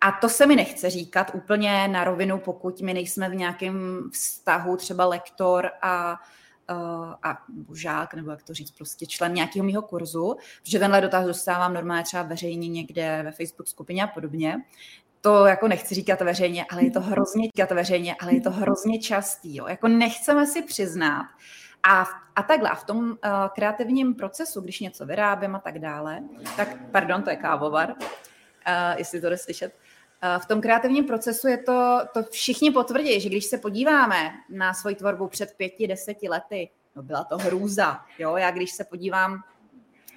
A 0.02 0.12
to 0.12 0.30
se 0.30 0.48
mi 0.48 0.56
nechce 0.56 0.90
říkat 0.90 1.32
úplně 1.34 1.88
na 1.88 2.04
rovinu, 2.04 2.40
pokud 2.40 2.82
my 2.82 2.94
nejsme 2.94 3.30
v 3.30 3.36
nějakém 3.36 4.10
vztahu, 4.14 4.78
třeba 4.78 5.06
lektor 5.06 5.72
a, 5.82 6.20
a 7.24 7.44
nebo 7.56 7.76
žák, 7.76 8.14
nebo 8.14 8.32
jak 8.32 8.44
to 8.44 8.54
říct, 8.54 8.72
prostě 8.72 9.06
člen 9.06 9.34
nějakého 9.34 9.66
mého 9.66 9.82
kurzu, 9.82 10.36
že 10.64 10.80
tenhle 10.80 11.02
dotaz 11.02 11.26
dostávám 11.26 11.74
normálně 11.74 12.04
třeba 12.04 12.24
veřejně 12.24 12.68
někde 12.68 13.22
ve 13.24 13.32
Facebook 13.32 13.68
skupině 13.68 14.04
a 14.04 14.08
podobně. 14.08 14.58
To 15.26 15.46
jako 15.46 15.68
nechci 15.68 15.96
říkat 15.96 16.22
veřejně, 16.22 16.66
ale 16.72 16.84
je 16.84 16.92
to 16.92 17.02
hrozně 17.02 17.44
říkat 17.44 17.72
veřejně, 17.72 18.16
ale 18.20 18.34
je 18.34 18.42
to 18.42 18.52
hrozně 18.52 19.00
častý. 19.00 19.56
Jo. 19.56 19.68
Jako 19.68 19.88
nechceme 19.88 20.48
si 20.48 20.62
přiznat, 20.62 21.26
a, 21.84 22.06
a 22.36 22.44
takhle, 22.44 22.70
a 22.70 22.76
v 22.76 22.84
tom 22.84 23.00
uh, 23.00 23.16
kreativním 23.56 24.16
procesu, 24.16 24.62
když 24.62 24.80
něco 24.80 25.06
vyrábím 25.06 25.56
a 25.56 25.60
tak 25.60 25.80
dále, 25.80 26.24
tak, 26.58 26.78
pardon, 26.92 27.24
to 27.24 27.30
je 27.30 27.36
kávovar, 27.36 27.90
uh, 27.90 27.98
jestli 28.98 29.22
to 29.22 29.30
jde 29.30 29.38
slyšet, 29.38 29.76
uh, 30.24 30.42
v 30.42 30.46
tom 30.46 30.62
kreativním 30.62 31.06
procesu 31.06 31.48
je 31.48 31.58
to, 31.58 32.00
to 32.14 32.24
všichni 32.24 32.72
potvrdí, 32.72 33.20
že 33.20 33.30
když 33.30 33.46
se 33.46 33.58
podíváme 33.58 34.32
na 34.50 34.74
svoji 34.74 34.96
tvorbu 34.96 35.28
před 35.28 35.54
pěti, 35.58 35.88
deseti 35.88 36.30
lety, 36.30 36.70
no 36.96 37.04
byla 37.04 37.24
to 37.24 37.38
hrůza, 37.38 38.00
jo, 38.20 38.38
já 38.38 38.52
když 38.52 38.72
se 38.72 38.84
podívám 38.84 39.44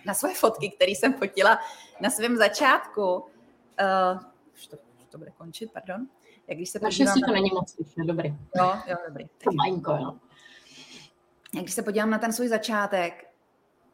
na 0.07 0.15
svoje 0.15 0.35
fotky, 0.35 0.71
které 0.71 0.91
jsem 0.91 1.13
fotila 1.13 1.59
na 2.01 2.11
svém 2.11 2.37
začátku, 2.37 3.15
uh, 3.15 4.21
už, 4.55 4.67
to, 4.67 4.77
to 5.09 5.19
bude 5.19 5.31
končit, 5.31 5.73
pardon, 5.73 6.07
jak 6.47 6.59
když 6.59 6.71
se 6.71 6.79
podívám... 6.79 7.07
Naštěstí 7.07 7.27
to 7.27 7.33
není 7.33 7.51
moc 7.55 7.71
slyšet, 7.71 8.05
dobrý. 8.05 8.29
Jo, 8.57 8.75
jo, 8.87 8.97
dobrý. 9.09 9.25
To 9.45 9.53
malinko, 9.53 9.93
jo 9.93 10.19
když 11.53 11.75
se 11.75 11.83
podívám 11.83 12.11
na 12.11 12.19
ten 12.19 12.33
svůj 12.33 12.49
začátek, 12.49 13.29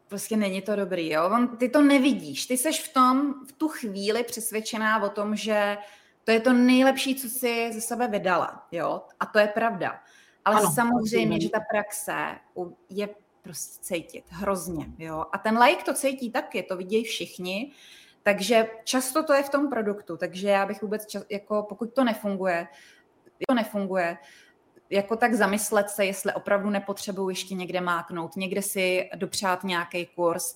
prostě 0.07 0.37
není 0.37 0.61
to 0.61 0.75
dobrý, 0.75 1.09
jo? 1.09 1.29
On, 1.35 1.57
ty 1.57 1.69
to 1.69 1.81
nevidíš, 1.81 2.45
ty 2.45 2.57
seš 2.57 2.81
v 2.81 2.93
tom, 2.93 3.33
v 3.47 3.51
tu 3.51 3.67
chvíli 3.67 4.23
přesvědčená 4.23 5.03
o 5.03 5.09
tom, 5.09 5.35
že 5.35 5.77
to 6.23 6.31
je 6.31 6.39
to 6.39 6.53
nejlepší, 6.53 7.15
co 7.15 7.29
si 7.29 7.73
ze 7.73 7.81
sebe 7.81 8.07
vydala, 8.07 8.67
jo? 8.71 9.01
A 9.19 9.25
to 9.25 9.39
je 9.39 9.47
pravda. 9.47 9.99
Ale 10.45 10.55
ano, 10.55 10.71
samozřejmě, 10.71 11.41
že 11.41 11.49
ta 11.49 11.59
praxe 11.71 12.15
je 12.89 13.09
prostě 13.41 13.83
cítit 13.83 14.23
hrozně, 14.27 14.85
jo? 14.97 15.25
A 15.31 15.37
ten 15.37 15.57
like 15.57 15.83
to 15.83 15.93
cítí 15.93 16.31
taky, 16.31 16.63
to 16.63 16.77
vidějí 16.77 17.03
všichni, 17.03 17.71
takže 18.27 18.67
často 18.83 19.23
to 19.23 19.33
je 19.33 19.43
v 19.43 19.49
tom 19.49 19.69
produktu, 19.69 20.17
takže 20.17 20.49
já 20.49 20.65
bych 20.65 20.81
vůbec, 20.81 21.05
čas, 21.05 21.23
jako 21.29 21.63
pokud 21.69 21.93
to 21.93 22.03
nefunguje, 22.03 22.67
to 23.47 23.53
nefunguje, 23.53 24.17
jako 24.89 25.15
tak 25.15 25.33
zamyslet 25.33 25.89
se, 25.89 26.05
jestli 26.05 26.33
opravdu 26.33 26.69
nepotřebuji 26.69 27.29
ještě 27.29 27.55
někde 27.55 27.81
máknout, 27.81 28.35
někde 28.35 28.61
si 28.61 29.09
dopřát 29.15 29.63
nějaký 29.63 30.05
kurz, 30.05 30.55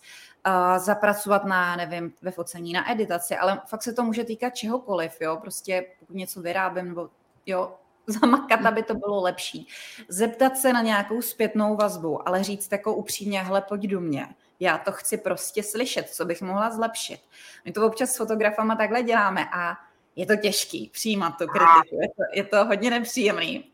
zapracovat 0.78 1.46
na, 1.46 1.76
nevím, 1.76 2.14
ve 2.22 2.32
focení, 2.32 2.74
na 2.74 2.92
editaci, 2.92 3.36
ale 3.36 3.62
fakt 3.68 3.84
se 3.84 3.94
to 3.94 4.04
může 4.04 4.24
týkat 4.24 4.50
čehokoliv, 4.50 5.22
jo, 5.22 5.38
prostě 5.42 5.86
pokud 6.00 6.14
něco 6.14 6.42
vyrábím, 6.42 6.88
nebo 6.88 7.10
jo, 7.46 7.76
zamakat, 8.22 8.66
aby 8.66 8.84
to 8.84 8.94
bylo 8.96 9.22
lepší. 9.22 9.68
Zeptat 10.08 10.58
se 10.58 10.74
na 10.74 10.82
nějakou 10.82 11.22
zpětnou 11.22 11.75
vazbu, 11.75 12.28
ale 12.28 12.44
říct 12.44 12.72
jako 12.72 12.96
upřímně, 12.96 13.42
hle, 13.42 13.62
pojď 13.62 13.82
do 13.82 14.01
mě. 14.01 14.28
Já 14.60 14.78
to 14.78 14.92
chci 14.92 15.18
prostě 15.18 15.63
slyšet, 15.63 16.10
co 16.10 16.25
bych 16.25 16.42
mohla 16.42 16.72
zlepšit. 16.72 17.20
My 17.66 17.72
to 17.72 17.88
občas 17.88 18.12
s 18.12 18.18
fotografama 18.18 18.75
takhle 18.75 19.04
děláme 19.04 19.46
a 19.54 19.78
je 20.16 20.25
to 20.25 20.36
těžký 20.36 20.89
přijímat 20.94 21.32
tu 21.32 21.48
kritiku, 21.48 22.01
je 22.01 22.08
to, 22.08 22.24
je 22.34 22.44
to 22.44 22.66
hodně 22.66 22.89
nepříjemný. 22.89 23.72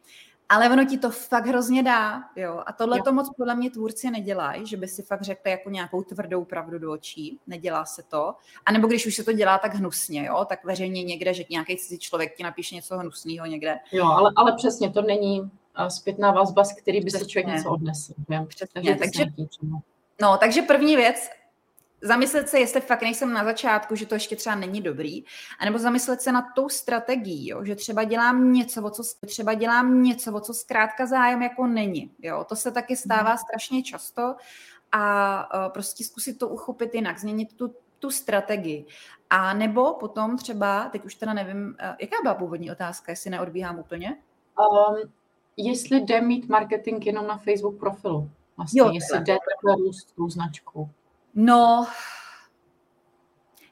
Ale 0.50 0.70
ono 0.70 0.86
ti 0.86 0.98
to 0.98 1.10
fakt 1.10 1.46
hrozně 1.46 1.84
dá, 1.84 2.24
jo. 2.36 2.64
A 2.66 2.74
tohle 2.74 3.02
to 3.02 3.14
moc 3.14 3.30
podle 3.38 3.56
mě 3.56 3.70
tvůrci 3.70 4.12
nedělají, 4.12 4.68
že 4.68 4.78
by 4.78 4.88
si 4.88 5.04
fakt 5.04 5.22
řekli 5.22 5.52
jako 5.52 5.70
nějakou 5.70 6.04
tvrdou 6.04 6.46
pravdu 6.46 6.80
do 6.80 6.92
očí. 6.92 7.40
Nedělá 7.48 7.86
se 7.86 8.04
to. 8.04 8.36
A 8.66 8.72
nebo 8.72 8.88
když 8.88 9.06
už 9.06 9.16
se 9.16 9.24
to 9.24 9.34
dělá 9.34 9.58
tak 9.58 9.76
hnusně, 9.76 10.26
jo, 10.26 10.46
tak 10.50 10.66
veřejně 10.66 11.04
někde, 11.04 11.34
že 11.34 11.44
nějaký 11.50 11.78
cizí 11.78 12.00
člověk 12.00 12.36
ti 12.36 12.44
napíše 12.44 12.76
něco 12.76 12.98
hnusného 12.98 13.46
někde. 13.46 13.80
Jo, 13.92 14.06
ale, 14.06 14.32
ale 14.36 14.54
přesně, 14.56 14.90
to 14.90 15.02
není 15.02 15.52
zpětná 15.88 16.32
vazba, 16.32 16.64
z 16.64 16.74
který 16.74 17.02
by 17.02 17.12
se 17.12 17.26
člověk 17.26 17.48
něco 17.48 17.70
odnesl. 17.70 18.14
Přesně, 18.48 18.74
takže, 18.74 18.96
takže, 18.96 19.26
no, 20.22 20.38
takže 20.38 20.62
první 20.62 20.96
věc, 20.96 21.30
zamyslet 22.02 22.50
se, 22.50 22.60
jestli 22.60 22.82
fakt 22.82 23.02
nejsem 23.02 23.34
na 23.34 23.44
začátku, 23.44 23.96
že 23.96 24.06
to 24.06 24.16
ještě 24.16 24.36
třeba 24.36 24.56
není 24.56 24.82
dobrý, 24.82 25.24
anebo 25.60 25.78
zamyslet 25.78 26.22
se 26.22 26.32
na 26.32 26.52
tou 26.56 26.70
strategií, 26.70 27.48
jo, 27.48 27.64
že 27.64 27.76
třeba 27.76 28.04
dělám 28.04 28.54
něco, 28.54 28.84
o 28.84 28.90
co, 28.90 29.04
třeba 29.26 29.54
dělám 29.54 30.04
něco, 30.04 30.34
o 30.34 30.40
co 30.40 30.54
zkrátka 30.54 31.06
zájem 31.06 31.42
jako 31.42 31.68
není. 31.68 32.12
Jo. 32.20 32.46
To 32.50 32.56
se 32.56 32.72
taky 32.72 32.96
stává 32.96 33.30
mhm. 33.30 33.38
strašně 33.38 33.84
často 33.84 34.36
a 34.92 35.66
uh, 35.66 35.74
prostě 35.74 36.04
zkusit 36.04 36.40
to 36.40 36.48
uchopit 36.48 36.96
jinak, 36.96 37.20
změnit 37.20 37.54
tu, 37.54 37.76
tu 38.00 38.12
strategii. 38.12 38.86
A 39.30 39.54
nebo 39.54 39.94
potom 39.94 40.38
třeba, 40.38 40.90
teď 40.92 41.06
už 41.06 41.16
teda 41.16 41.34
nevím, 41.34 41.68
uh, 41.68 41.96
jaká 42.02 42.16
byla 42.22 42.36
původní 42.36 42.72
otázka, 42.72 43.12
jestli 43.12 43.30
neodbíhám 43.30 43.80
úplně? 43.80 44.18
Um, 44.60 45.12
jestli 45.58 46.02
jde 46.02 46.22
mít 46.22 46.50
marketing 46.50 47.06
jenom 47.06 47.28
na 47.28 47.38
Facebook 47.38 47.80
profilu. 47.80 48.30
Vlastně, 48.58 48.80
jo, 48.80 48.92
jestli 48.92 49.20
jde 49.20 49.38
takhle 49.52 49.76
růst 49.76 50.16
tu 50.16 50.30
značku. 50.30 50.90
No, 51.36 51.88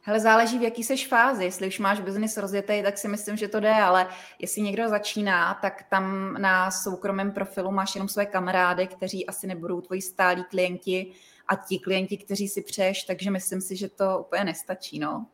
Hele, 0.06 0.20
záleží, 0.20 0.60
v 0.60 0.62
jaký 0.62 0.84
seš 0.84 1.08
fázi. 1.08 1.44
Jestli 1.44 1.68
už 1.68 1.80
máš 1.80 2.00
biznis 2.00 2.38
rozjetý, 2.38 2.84
tak 2.84 2.98
si 2.98 3.08
myslím, 3.08 3.38
že 3.38 3.48
to 3.48 3.60
jde, 3.60 3.74
ale 3.74 4.08
jestli 4.40 4.62
někdo 4.62 4.90
začíná, 4.90 5.54
tak 5.62 5.84
tam 5.90 6.34
na 6.34 6.72
soukromém 6.72 7.32
profilu 7.32 7.72
máš 7.72 7.96
jenom 7.96 8.08
své 8.10 8.26
kamarády, 8.26 8.88
kteří 8.88 9.28
asi 9.28 9.48
nebudou 9.48 9.82
tvoji 9.82 10.02
stálí 10.02 10.44
klienti 10.44 11.12
a 11.48 11.56
ti 11.56 11.80
klienti, 11.80 12.18
kteří 12.18 12.48
si 12.48 12.62
přeješ, 12.62 13.04
takže 13.04 13.32
myslím 13.32 13.62
si, 13.62 13.76
že 13.76 13.90
to 13.90 14.20
úplně 14.20 14.44
nestačí, 14.44 15.00
no. 15.00 15.26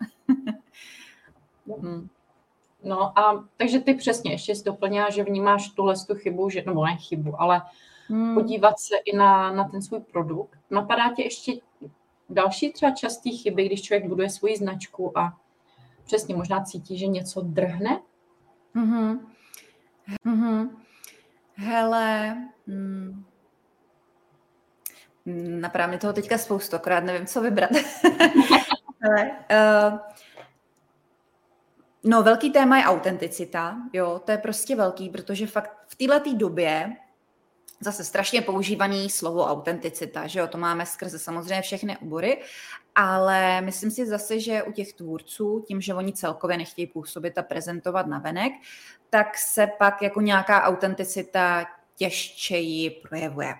hmm. 1.82 2.08
No 2.84 3.20
a 3.20 3.46
takže 3.58 3.80
ty 3.80 3.94
přesně 3.94 4.32
ještě 4.32 4.56
jsi 4.56 4.64
doplnila, 4.64 5.10
že 5.10 5.24
vnímáš 5.24 5.70
tuhle 5.70 5.96
tu 6.08 6.16
chybu, 6.16 6.50
že, 6.50 6.64
nebo 6.66 6.86
ne 6.86 6.98
chybu, 6.98 7.42
ale 7.42 7.62
hmm. 8.08 8.34
podívat 8.34 8.80
se 8.80 8.96
i 9.06 9.18
na, 9.18 9.52
na 9.52 9.64
ten 9.64 9.82
svůj 9.82 10.00
produkt. 10.00 10.60
Napadá 10.70 11.14
tě 11.16 11.24
ještě 11.24 11.52
další 12.30 12.74
třeba 12.74 12.92
častý 12.92 13.38
chyby, 13.38 13.66
když 13.66 13.82
člověk 13.82 14.08
buduje 14.08 14.30
svoji 14.30 14.58
značku 14.58 15.18
a 15.18 15.38
přesně 16.06 16.36
možná 16.36 16.64
cítí, 16.64 16.98
že 16.98 17.08
něco 17.08 17.42
drhne? 17.42 18.02
Mm-hmm. 18.76 19.20
Mm-hmm. 20.26 20.70
Hele, 21.54 22.38
mm. 22.68 23.26
napadá 25.62 25.88
mi 25.88 25.98
toho 25.98 26.14
teďka 26.14 26.38
spoustu, 26.38 26.76
akorát 26.76 27.04
nevím, 27.04 27.28
co 27.28 27.42
vybrat. 27.42 27.70
Hele, 29.02 29.32
uh, 29.32 30.00
no, 32.04 32.24
velký 32.24 32.52
téma 32.52 32.78
je 32.78 32.84
autenticita, 32.84 33.78
jo, 33.94 34.22
to 34.26 34.32
je 34.32 34.38
prostě 34.38 34.76
velký, 34.76 35.10
protože 35.10 35.48
fakt 35.48 35.72
v 35.88 35.96
této 35.96 36.34
době 36.34 36.96
zase 37.80 38.04
strašně 38.04 38.42
používaný 38.42 39.10
slovo 39.10 39.46
autenticita, 39.46 40.28
že 40.28 40.40
jo, 40.40 40.48
to 40.48 40.58
máme 40.58 40.86
skrze 40.86 41.20
samozřejmě 41.20 41.62
všechny 41.62 41.98
obory, 41.98 42.42
ale 42.96 43.62
myslím 43.62 43.92
si 43.92 44.06
zase, 44.06 44.40
že 44.40 44.64
u 44.64 44.72
těch 44.72 44.94
tvůrců, 44.94 45.66
tím, 45.68 45.82
že 45.82 45.94
oni 45.94 46.14
celkově 46.14 46.58
nechtějí 46.58 46.88
působit 46.88 47.38
a 47.38 47.44
prezentovat 47.44 48.08
na 48.08 48.20
venek, 48.20 48.54
tak 49.10 49.38
se 49.38 49.68
pak 49.78 50.02
jako 50.02 50.22
nějaká 50.22 50.64
autenticita 50.64 51.66
těžčeji 51.96 52.90
projevuje. 52.90 53.56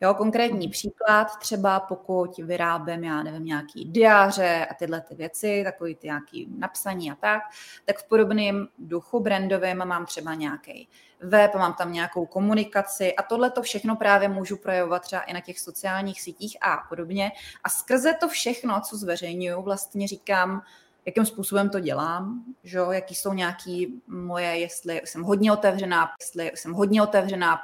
Jo, 0.00 0.14
konkrétní 0.14 0.68
příklad, 0.68 1.38
třeba 1.38 1.80
pokud 1.80 2.38
vyrábím, 2.38 3.04
já 3.04 3.22
nevím, 3.22 3.44
nějaký 3.44 3.84
diáře 3.84 4.66
a 4.70 4.74
tyhle 4.74 5.00
ty 5.00 5.14
věci, 5.14 5.60
takový 5.64 5.94
ty 5.94 6.06
nějaký 6.06 6.48
napsaní 6.58 7.10
a 7.10 7.14
tak, 7.14 7.42
tak 7.84 7.98
v 7.98 8.08
podobném 8.08 8.68
duchu 8.78 9.20
brandovém 9.20 9.88
mám 9.88 10.06
třeba 10.06 10.34
nějaký 10.34 10.88
web, 11.20 11.54
mám 11.54 11.74
tam 11.74 11.92
nějakou 11.92 12.26
komunikaci 12.26 13.14
a 13.14 13.22
tohle 13.22 13.50
to 13.50 13.62
všechno 13.62 13.96
právě 13.96 14.28
můžu 14.28 14.56
projevovat 14.56 15.02
třeba 15.02 15.22
i 15.22 15.32
na 15.32 15.40
těch 15.40 15.60
sociálních 15.60 16.20
sítích 16.20 16.56
a 16.60 16.76
podobně. 16.88 17.32
A 17.64 17.68
skrze 17.68 18.14
to 18.20 18.28
všechno, 18.28 18.80
co 18.80 18.96
zveřejňuju, 18.96 19.62
vlastně 19.62 20.08
říkám, 20.08 20.62
jakým 21.06 21.26
způsobem 21.26 21.70
to 21.70 21.80
dělám, 21.80 22.44
že 22.64 22.78
jaký 22.90 23.14
jsou 23.14 23.32
nějaký 23.32 24.02
moje, 24.06 24.58
jestli 24.58 25.00
jsem 25.04 25.22
hodně 25.22 25.52
otevřená, 25.52 26.10
jestli 26.20 26.52
jsem 26.54 26.72
hodně 26.72 27.02
otevřená 27.02 27.60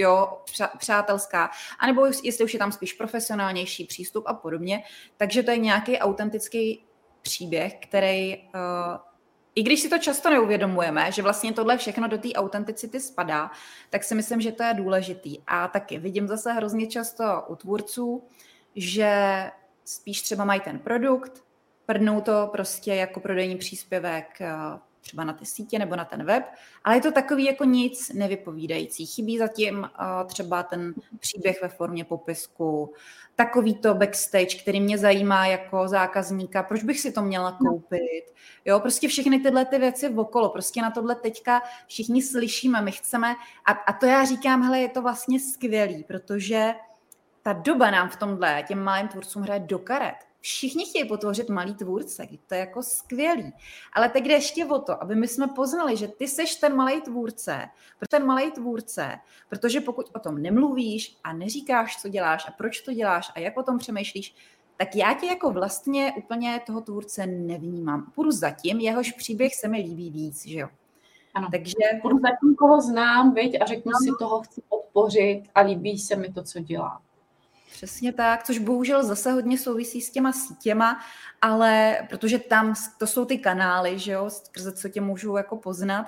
jo, 0.00 0.42
přátelská, 0.78 1.50
anebo 1.78 2.06
jestli 2.06 2.44
už 2.44 2.52
je 2.52 2.58
tam 2.58 2.72
spíš 2.72 2.92
profesionálnější 2.92 3.84
přístup 3.84 4.24
a 4.26 4.34
podobně. 4.34 4.82
Takže 5.16 5.42
to 5.42 5.50
je 5.50 5.58
nějaký 5.58 5.98
autentický 5.98 6.84
příběh, 7.22 7.76
který, 7.82 8.36
uh, 8.36 8.96
i 9.54 9.62
když 9.62 9.80
si 9.80 9.88
to 9.88 9.98
často 9.98 10.30
neuvědomujeme, 10.30 11.12
že 11.12 11.22
vlastně 11.22 11.52
tohle 11.52 11.76
všechno 11.76 12.08
do 12.08 12.18
té 12.18 12.32
autenticity 12.32 13.00
spadá, 13.00 13.50
tak 13.90 14.04
si 14.04 14.14
myslím, 14.14 14.40
že 14.40 14.52
to 14.52 14.62
je 14.62 14.74
důležitý. 14.74 15.38
A 15.46 15.68
taky 15.68 15.98
vidím 15.98 16.28
zase 16.28 16.52
hrozně 16.52 16.86
často 16.86 17.24
u 17.48 17.56
tvůrců, 17.56 18.24
že 18.76 19.10
spíš 19.84 20.22
třeba 20.22 20.44
mají 20.44 20.60
ten 20.60 20.78
produkt, 20.78 21.44
prdnou 21.86 22.20
to 22.20 22.48
prostě 22.52 22.94
jako 22.94 23.20
prodejní 23.20 23.56
příspěvek 23.56 24.40
eh, 24.40 24.54
třeba 25.00 25.24
na 25.24 25.32
ty 25.32 25.46
sítě 25.46 25.78
nebo 25.78 25.96
na 25.96 26.04
ten 26.04 26.24
web, 26.24 26.44
ale 26.84 26.96
je 26.96 27.00
to 27.00 27.12
takový 27.12 27.44
jako 27.44 27.64
nic 27.64 28.12
nevypovídající. 28.14 29.06
Chybí 29.06 29.38
zatím 29.38 29.78
uh, 29.78 29.86
třeba 30.26 30.62
ten 30.62 30.94
příběh 31.18 31.62
ve 31.62 31.68
formě 31.68 32.04
popisku, 32.04 32.92
takový 33.34 33.74
to 33.74 33.94
backstage, 33.94 34.58
který 34.62 34.80
mě 34.80 34.98
zajímá 34.98 35.46
jako 35.46 35.88
zákazníka, 35.88 36.62
proč 36.62 36.82
bych 36.82 37.00
si 37.00 37.12
to 37.12 37.22
měla 37.22 37.58
no. 37.60 37.70
koupit. 37.70 38.24
Jo, 38.64 38.80
prostě 38.80 39.08
všechny 39.08 39.40
tyhle 39.40 39.64
ty 39.64 39.78
věci 39.78 40.08
okolo, 40.08 40.48
prostě 40.48 40.82
na 40.82 40.90
tohle 40.90 41.14
teďka 41.14 41.62
všichni 41.86 42.22
slyšíme, 42.22 42.82
my 42.82 42.92
chceme, 42.92 43.34
a, 43.66 43.72
a 43.72 43.92
to 43.92 44.06
já 44.06 44.24
říkám, 44.24 44.62
hele, 44.62 44.78
je 44.78 44.88
to 44.88 45.02
vlastně 45.02 45.40
skvělý, 45.40 46.04
protože 46.04 46.74
ta 47.42 47.52
doba 47.52 47.90
nám 47.90 48.08
v 48.08 48.16
tomhle 48.16 48.64
těm 48.68 48.82
malým 48.82 49.08
tvůrcům 49.08 49.42
hraje 49.42 49.60
do 49.60 49.78
karet 49.78 50.29
Všichni 50.40 50.86
chtějí 50.86 51.08
potvořit 51.08 51.48
malý 51.48 51.74
tvůrce, 51.74 52.26
to 52.46 52.54
je 52.54 52.60
jako 52.60 52.82
skvělý. 52.82 53.52
Ale 53.92 54.08
teď 54.08 54.24
jde 54.24 54.34
ještě 54.34 54.66
o 54.66 54.78
to, 54.78 55.02
aby 55.02 55.14
my 55.14 55.28
jsme 55.28 55.46
poznali, 55.46 55.96
že 55.96 56.08
ty 56.08 56.28
seš 56.28 56.54
ten 56.54 56.76
malý 56.76 57.00
tvůrce, 57.00 57.68
ten 58.08 58.26
malý 58.26 58.50
tvůrce, 58.52 59.18
protože 59.48 59.80
pokud 59.80 60.10
o 60.14 60.18
tom 60.18 60.42
nemluvíš 60.42 61.16
a 61.24 61.32
neříkáš, 61.32 62.02
co 62.02 62.08
děláš 62.08 62.48
a 62.48 62.52
proč 62.52 62.80
to 62.80 62.92
děláš 62.92 63.30
a 63.34 63.40
jak 63.40 63.56
o 63.56 63.62
tom 63.62 63.78
přemýšlíš, 63.78 64.34
tak 64.76 64.96
já 64.96 65.14
tě 65.14 65.26
jako 65.26 65.50
vlastně 65.50 66.12
úplně 66.18 66.60
toho 66.66 66.80
tvůrce 66.80 67.26
nevnímám. 67.26 68.12
Půjdu 68.14 68.30
zatím, 68.30 68.80
jehož 68.80 69.12
příběh 69.12 69.54
se 69.54 69.68
mi 69.68 69.78
líbí 69.78 70.10
víc, 70.10 70.46
že 70.46 70.58
jo. 70.58 70.68
Ano, 71.34 71.48
takže... 71.50 71.74
Půjdu 72.02 72.18
zatím, 72.18 72.54
koho 72.54 72.80
znám, 72.80 73.34
viď, 73.34 73.62
a 73.62 73.66
řeknu 73.66 73.90
ano. 73.90 73.98
si, 74.04 74.18
toho 74.18 74.40
chci 74.40 74.62
podpořit 74.68 75.42
a 75.54 75.60
líbí 75.60 75.98
se 75.98 76.16
mi 76.16 76.32
to, 76.32 76.42
co 76.42 76.60
dělá. 76.60 77.02
Přesně 77.72 78.12
tak, 78.12 78.42
což 78.42 78.58
bohužel 78.58 79.04
zase 79.04 79.32
hodně 79.32 79.58
souvisí 79.58 80.00
s 80.00 80.10
těma 80.10 80.32
sítěma, 80.32 81.00
ale 81.42 81.98
protože 82.08 82.38
tam 82.38 82.74
to 82.98 83.06
jsou 83.06 83.24
ty 83.24 83.38
kanály, 83.38 83.98
že 83.98 84.12
jo, 84.12 84.30
skrze 84.30 84.72
co 84.72 84.88
tě 84.88 85.00
můžu 85.00 85.36
jako 85.36 85.56
poznat, 85.56 86.06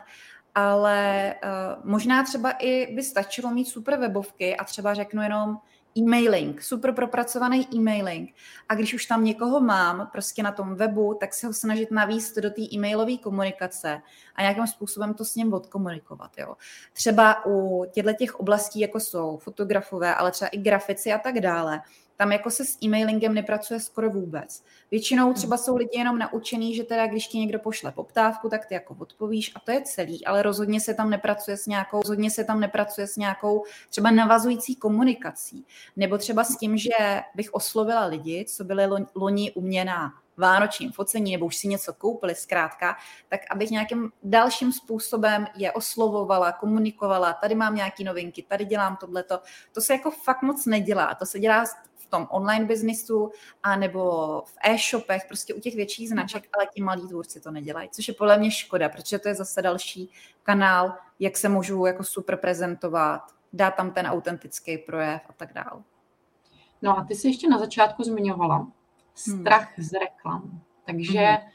ale 0.54 1.34
uh, 1.44 1.90
možná 1.90 2.22
třeba 2.22 2.50
i 2.50 2.94
by 2.94 3.02
stačilo 3.02 3.50
mít 3.50 3.64
super 3.64 3.98
webovky 3.98 4.56
a 4.56 4.64
třeba 4.64 4.94
řeknu 4.94 5.22
jenom, 5.22 5.58
e-mailing, 5.96 6.62
super 6.62 6.94
propracovaný 6.94 7.68
e-mailing. 7.74 8.34
A 8.68 8.74
když 8.74 8.94
už 8.94 9.06
tam 9.06 9.24
někoho 9.24 9.60
mám 9.60 10.08
prostě 10.12 10.42
na 10.42 10.52
tom 10.52 10.74
webu, 10.74 11.16
tak 11.20 11.34
se 11.34 11.46
ho 11.46 11.52
snažit 11.52 11.90
navíst 11.90 12.38
do 12.38 12.50
té 12.50 12.62
e-mailové 12.74 13.16
komunikace 13.16 14.02
a 14.34 14.42
nějakým 14.42 14.66
způsobem 14.66 15.14
to 15.14 15.24
s 15.24 15.34
ním 15.34 15.52
odkomunikovat. 15.52 16.30
Jo. 16.38 16.56
Třeba 16.92 17.46
u 17.46 17.84
těchto 17.92 18.12
těch 18.12 18.34
oblastí, 18.34 18.80
jako 18.80 19.00
jsou 19.00 19.36
fotografové, 19.36 20.14
ale 20.14 20.30
třeba 20.30 20.48
i 20.48 20.58
grafici 20.58 21.12
a 21.12 21.18
tak 21.18 21.40
dále, 21.40 21.80
tam 22.22 22.32
jako 22.32 22.50
se 22.50 22.64
s 22.64 22.78
e-mailingem 22.82 23.34
nepracuje 23.34 23.80
skoro 23.80 24.10
vůbec. 24.10 24.64
Většinou 24.90 25.24
hmm. 25.24 25.34
třeba 25.34 25.56
jsou 25.56 25.76
lidi 25.76 25.98
jenom 25.98 26.18
naučený, 26.18 26.74
že 26.74 26.84
teda 26.84 27.06
když 27.06 27.26
ti 27.26 27.38
někdo 27.38 27.58
pošle 27.58 27.92
poptávku, 27.92 28.48
tak 28.48 28.66
ty 28.66 28.74
jako 28.74 28.96
odpovíš 28.98 29.52
a 29.54 29.60
to 29.60 29.70
je 29.70 29.82
celý, 29.82 30.24
ale 30.24 30.42
rozhodně 30.42 30.80
se 30.80 30.94
tam 30.94 31.10
nepracuje 31.10 31.56
s 31.56 31.66
nějakou, 31.66 32.02
rozhodně 32.02 32.30
se 32.30 32.44
tam 32.44 32.60
nepracuje 32.60 33.06
s 33.06 33.16
nějakou 33.16 33.64
třeba 33.90 34.10
navazující 34.10 34.76
komunikací. 34.76 35.66
Nebo 35.96 36.18
třeba 36.18 36.44
s 36.44 36.56
tím, 36.56 36.76
že 36.76 37.22
bych 37.34 37.54
oslovila 37.54 38.04
lidi, 38.04 38.44
co 38.48 38.64
byli 38.64 38.86
loni 39.14 39.52
u 39.52 39.60
mě 39.60 39.84
na 39.84 40.12
vánočním 40.36 40.92
focení, 40.92 41.32
nebo 41.32 41.46
už 41.46 41.56
si 41.56 41.68
něco 41.68 41.92
koupili 41.92 42.34
zkrátka, 42.34 42.96
tak 43.28 43.40
abych 43.50 43.70
nějakým 43.70 44.12
dalším 44.22 44.72
způsobem 44.72 45.46
je 45.56 45.72
oslovovala, 45.72 46.52
komunikovala, 46.52 47.32
tady 47.32 47.54
mám 47.54 47.74
nějaké 47.74 48.04
novinky, 48.04 48.42
tady 48.42 48.64
dělám 48.64 48.96
tohleto. 48.96 49.40
To 49.72 49.80
se 49.80 49.92
jako 49.92 50.10
fakt 50.10 50.42
moc 50.42 50.66
nedělá. 50.66 51.14
To 51.14 51.26
se 51.26 51.40
dělá 51.40 51.64
tom 52.12 52.26
online 52.30 52.64
biznisu 52.64 53.30
a 53.62 53.76
nebo 53.76 54.02
v 54.46 54.54
e-shopech, 54.64 55.22
prostě 55.28 55.54
u 55.54 55.60
těch 55.60 55.74
větších 55.74 56.08
značek, 56.08 56.48
ale 56.54 56.66
ti 56.74 56.82
malí 56.82 57.08
tvůrci 57.08 57.40
to 57.40 57.50
nedělají, 57.50 57.88
což 57.88 58.08
je 58.08 58.14
podle 58.14 58.38
mě 58.38 58.50
škoda, 58.50 58.88
protože 58.88 59.18
to 59.18 59.28
je 59.28 59.34
zase 59.34 59.62
další 59.62 60.10
kanál, 60.42 60.94
jak 61.18 61.36
se 61.36 61.48
můžu 61.48 61.86
jako 61.86 62.04
super 62.04 62.36
prezentovat, 62.36 63.22
dát 63.52 63.70
tam 63.70 63.90
ten 63.90 64.06
autentický 64.06 64.78
projev 64.78 65.22
a 65.28 65.32
tak 65.32 65.52
dále. 65.52 65.82
No 66.82 66.98
a 66.98 67.04
ty 67.04 67.14
jsi 67.14 67.28
ještě 67.28 67.48
na 67.48 67.58
začátku 67.58 68.02
zmiňovala 68.02 68.56
hmm. 68.56 68.72
strach 69.14 69.76
hmm. 69.76 69.86
z 69.86 69.92
reklam. 69.92 70.60
Takže 70.86 71.20
hmm. 71.20 71.48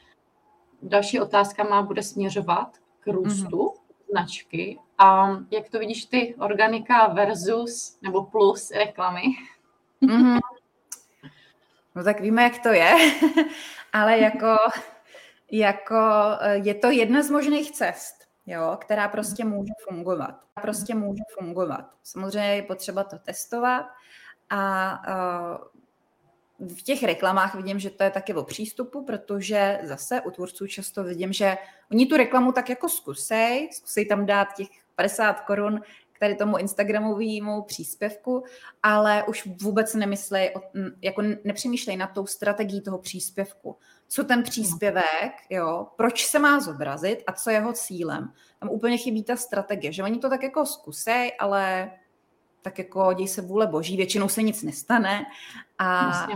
další 0.82 1.20
otázka 1.20 1.64
má 1.64 1.82
bude 1.82 2.02
směřovat 2.02 2.76
k 3.00 3.06
růstu 3.06 3.62
hmm. 3.62 4.06
značky. 4.10 4.78
A 4.98 5.28
jak 5.50 5.68
to 5.70 5.78
vidíš 5.78 6.04
ty, 6.04 6.34
organika 6.38 7.06
versus 7.06 7.98
nebo 8.02 8.24
plus 8.24 8.70
reklamy? 8.70 9.22
Mm-hmm. 10.02 10.38
No 11.98 12.04
tak 12.04 12.20
víme, 12.20 12.42
jak 12.42 12.58
to 12.58 12.68
je, 12.68 12.94
ale 13.92 14.18
jako, 14.18 14.56
jako 15.50 15.96
eh, 16.40 16.56
je 16.56 16.74
to 16.74 16.90
jedna 16.90 17.22
z 17.22 17.30
možných 17.30 17.70
cest, 17.70 18.14
jo, 18.46 18.78
která 18.80 19.08
prostě 19.08 19.44
může 19.44 19.72
fungovat. 19.88 20.34
Prostě 20.62 20.94
může 20.94 21.22
fungovat. 21.38 21.84
Samozřejmě 22.02 22.54
je 22.54 22.62
potřeba 22.62 23.04
to 23.04 23.18
testovat 23.18 23.86
a 24.50 24.92
uh, 26.58 26.76
v 26.76 26.82
těch 26.82 27.02
reklamách 27.02 27.54
vidím, 27.54 27.78
že 27.78 27.90
to 27.90 28.02
je 28.02 28.10
taky 28.10 28.34
o 28.34 28.44
přístupu, 28.44 29.04
protože 29.04 29.80
zase 29.82 30.20
u 30.20 30.30
tvůrců 30.30 30.66
často 30.66 31.04
vidím, 31.04 31.32
že 31.32 31.56
oni 31.90 32.06
tu 32.06 32.16
reklamu 32.16 32.52
tak 32.52 32.68
jako 32.68 32.88
zkusej, 32.88 33.68
zkusej 33.72 34.06
tam 34.06 34.26
dát 34.26 34.48
těch 34.56 34.68
50 34.94 35.40
korun 35.40 35.80
k 36.18 36.20
tady 36.20 36.34
tomu 36.34 36.58
Instagramovému 36.58 37.62
příspěvku, 37.62 38.44
ale 38.82 39.24
už 39.24 39.48
vůbec 39.62 39.94
nemyslej, 39.94 40.54
jako 41.02 41.22
nepřemýšlej 41.44 41.96
nad 41.96 42.06
tou 42.06 42.26
strategií 42.26 42.80
toho 42.80 42.98
příspěvku. 42.98 43.76
Co 44.08 44.24
ten 44.24 44.42
příspěvek, 44.42 45.32
jo, 45.50 45.86
proč 45.96 46.26
se 46.26 46.38
má 46.38 46.60
zobrazit 46.60 47.22
a 47.26 47.32
co 47.32 47.50
je 47.50 47.56
jeho 47.56 47.72
cílem. 47.72 48.32
Tam 48.60 48.70
úplně 48.70 48.96
chybí 48.98 49.24
ta 49.24 49.36
strategie, 49.36 49.92
že 49.92 50.02
oni 50.02 50.18
to 50.18 50.30
tak 50.30 50.42
jako 50.42 50.66
zkusej, 50.66 51.32
ale 51.38 51.90
tak 52.62 52.78
jako 52.78 53.12
děj 53.12 53.28
se 53.28 53.42
vůle 53.42 53.66
boží, 53.66 53.96
většinou 53.96 54.28
se 54.28 54.42
nic 54.42 54.62
nestane. 54.62 55.24
A, 55.78 56.10
a 56.10 56.26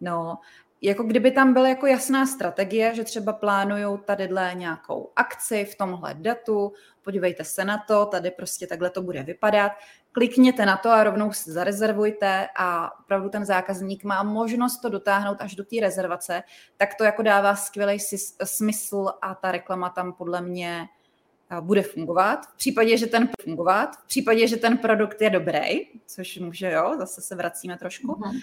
no, 0.00 0.38
jako 0.82 1.02
kdyby 1.02 1.30
tam 1.30 1.52
byla 1.52 1.68
jako 1.68 1.86
jasná 1.86 2.26
strategie, 2.26 2.94
že 2.94 3.04
třeba 3.04 3.32
plánují 3.32 3.98
tadyhle 4.04 4.52
nějakou 4.54 5.12
akci 5.16 5.64
v 5.64 5.76
tomhle 5.76 6.14
datu, 6.14 6.72
podívejte 7.02 7.44
se 7.44 7.64
na 7.64 7.78
to, 7.88 8.06
tady 8.06 8.30
prostě 8.30 8.66
takhle 8.66 8.90
to 8.90 9.02
bude 9.02 9.22
vypadat, 9.22 9.72
klikněte 10.12 10.66
na 10.66 10.76
to 10.76 10.90
a 10.90 11.04
rovnou 11.04 11.32
si 11.32 11.52
zarezervujte 11.52 12.48
a 12.56 12.98
opravdu 13.00 13.28
ten 13.28 13.44
zákazník 13.44 14.04
má 14.04 14.22
možnost 14.22 14.78
to 14.78 14.88
dotáhnout 14.88 15.36
až 15.40 15.54
do 15.54 15.64
té 15.64 15.76
rezervace, 15.80 16.42
tak 16.76 16.94
to 16.94 17.04
jako 17.04 17.22
dává 17.22 17.56
skvělý 17.56 17.98
smysl 18.44 19.06
a 19.22 19.34
ta 19.34 19.52
reklama 19.52 19.90
tam 19.90 20.12
podle 20.12 20.40
mě 20.40 20.86
bude 21.60 21.82
fungovat. 21.82 22.46
V 22.46 22.56
případě, 22.56 22.98
že 22.98 23.06
ten 23.06 23.28
fungovat, 23.42 23.96
v 23.96 24.06
případě, 24.06 24.48
že 24.48 24.56
ten 24.56 24.78
produkt 24.78 25.22
je 25.22 25.30
dobrý, 25.30 25.80
což 26.06 26.38
může, 26.38 26.70
jo, 26.70 26.94
zase 26.98 27.20
se 27.20 27.34
vracíme 27.34 27.78
trošku, 27.78 28.06
uh-huh. 28.06 28.42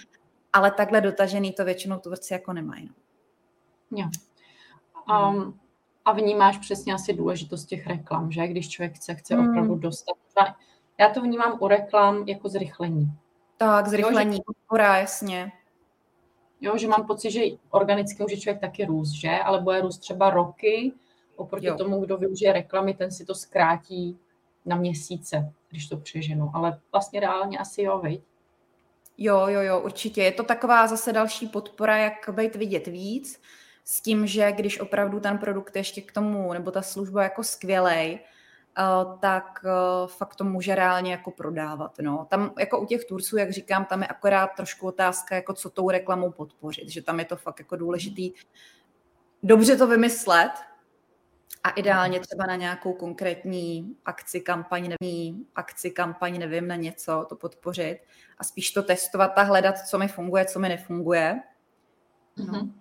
Ale 0.54 0.70
takhle 0.70 1.00
dotažený 1.00 1.52
to 1.52 1.64
většinou 1.64 1.98
tvůrci 1.98 2.32
jako 2.32 2.52
nemají. 2.52 2.90
No. 3.90 3.98
Jo. 3.98 4.08
Um, 5.30 5.60
a 6.04 6.12
vnímáš 6.12 6.58
přesně 6.58 6.94
asi 6.94 7.12
důležitost 7.12 7.64
těch 7.64 7.86
reklam, 7.86 8.32
že? 8.32 8.46
Když 8.46 8.68
člověk 8.68 8.96
chce, 8.96 9.14
chce 9.14 9.34
hmm. 9.34 9.48
opravdu 9.48 9.74
dostat. 9.74 10.16
Já 10.98 11.08
to 11.08 11.22
vnímám 11.22 11.58
u 11.60 11.68
reklam 11.68 12.28
jako 12.28 12.48
zrychlení. 12.48 13.12
Tak, 13.56 13.88
zrychlení, 13.88 14.38
podpora, 14.46 14.96
jasně. 14.96 15.52
Jo, 16.60 16.78
že 16.78 16.88
mám 16.88 17.06
pocit, 17.06 17.30
že 17.30 17.40
organicky 17.70 18.22
může 18.22 18.36
člověk 18.36 18.60
taky 18.60 18.84
růst, 18.84 19.12
že? 19.12 19.30
Ale 19.30 19.60
bude 19.60 19.80
růst 19.80 19.98
třeba 19.98 20.30
roky, 20.30 20.92
Oproti 21.36 21.66
jo. 21.66 21.76
tomu, 21.76 22.00
kdo 22.00 22.16
využije 22.16 22.52
reklamy, 22.52 22.94
ten 22.94 23.10
si 23.10 23.24
to 23.24 23.34
zkrátí 23.34 24.18
na 24.64 24.76
měsíce, 24.76 25.52
když 25.68 25.88
to 25.88 25.96
přeženu. 25.96 26.50
Ale 26.54 26.80
vlastně 26.92 27.20
reálně 27.20 27.58
asi 27.58 27.82
jo, 27.82 27.98
viď? 27.98 28.22
Jo, 29.18 29.46
jo, 29.46 29.60
jo, 29.60 29.80
určitě. 29.80 30.22
Je 30.22 30.32
to 30.32 30.42
taková 30.42 30.86
zase 30.86 31.12
další 31.12 31.46
podpora, 31.46 31.96
jak 31.96 32.28
být 32.32 32.56
vidět 32.56 32.86
víc, 32.86 33.40
s 33.84 34.00
tím, 34.00 34.26
že 34.26 34.52
když 34.52 34.80
opravdu 34.80 35.20
ten 35.20 35.38
produkt 35.38 35.76
ještě 35.76 36.00
k 36.00 36.12
tomu, 36.12 36.52
nebo 36.52 36.70
ta 36.70 36.82
služba 36.82 37.22
jako 37.22 37.42
skvělej, 37.42 38.18
Uh, 38.78 39.18
tak 39.18 39.64
uh, 39.64 40.08
fakt 40.08 40.34
to 40.36 40.44
může 40.44 40.74
reálně 40.74 41.12
jako 41.12 41.30
prodávat. 41.30 41.98
No. 42.00 42.26
Tam 42.30 42.52
jako 42.58 42.80
u 42.80 42.86
těch 42.86 43.04
turců, 43.04 43.36
jak 43.36 43.52
říkám, 43.52 43.84
tam 43.84 44.02
je 44.02 44.08
akorát 44.08 44.46
trošku 44.56 44.86
otázka, 44.86 45.34
jako 45.34 45.54
co 45.54 45.70
tou 45.70 45.90
reklamou 45.90 46.30
podpořit, 46.30 46.88
že 46.88 47.02
tam 47.02 47.18
je 47.18 47.24
to 47.24 47.36
fakt 47.36 47.58
jako 47.58 47.76
důležitý 47.76 48.32
dobře 49.44 49.76
to 49.76 49.86
vymyslet, 49.86 50.50
a 51.64 51.70
ideálně 51.70 52.20
třeba 52.20 52.46
na 52.46 52.56
nějakou 52.56 52.92
konkrétní 52.92 53.96
akci, 54.04 54.40
kampaň, 54.40 54.94
nevím, 55.00 55.46
akci, 55.54 55.90
kampaň, 55.90 56.38
nevím, 56.38 56.68
na 56.68 56.76
něco 56.76 57.26
to 57.28 57.36
podpořit 57.36 57.98
a 58.38 58.44
spíš 58.44 58.70
to 58.70 58.82
testovat 58.82 59.38
a 59.38 59.42
hledat, 59.42 59.78
co 59.78 59.98
mi 59.98 60.08
funguje, 60.08 60.44
co 60.44 60.58
mi 60.58 60.68
nefunguje. 60.68 61.40
No, 62.36 62.44
mm-hmm. 62.44 62.72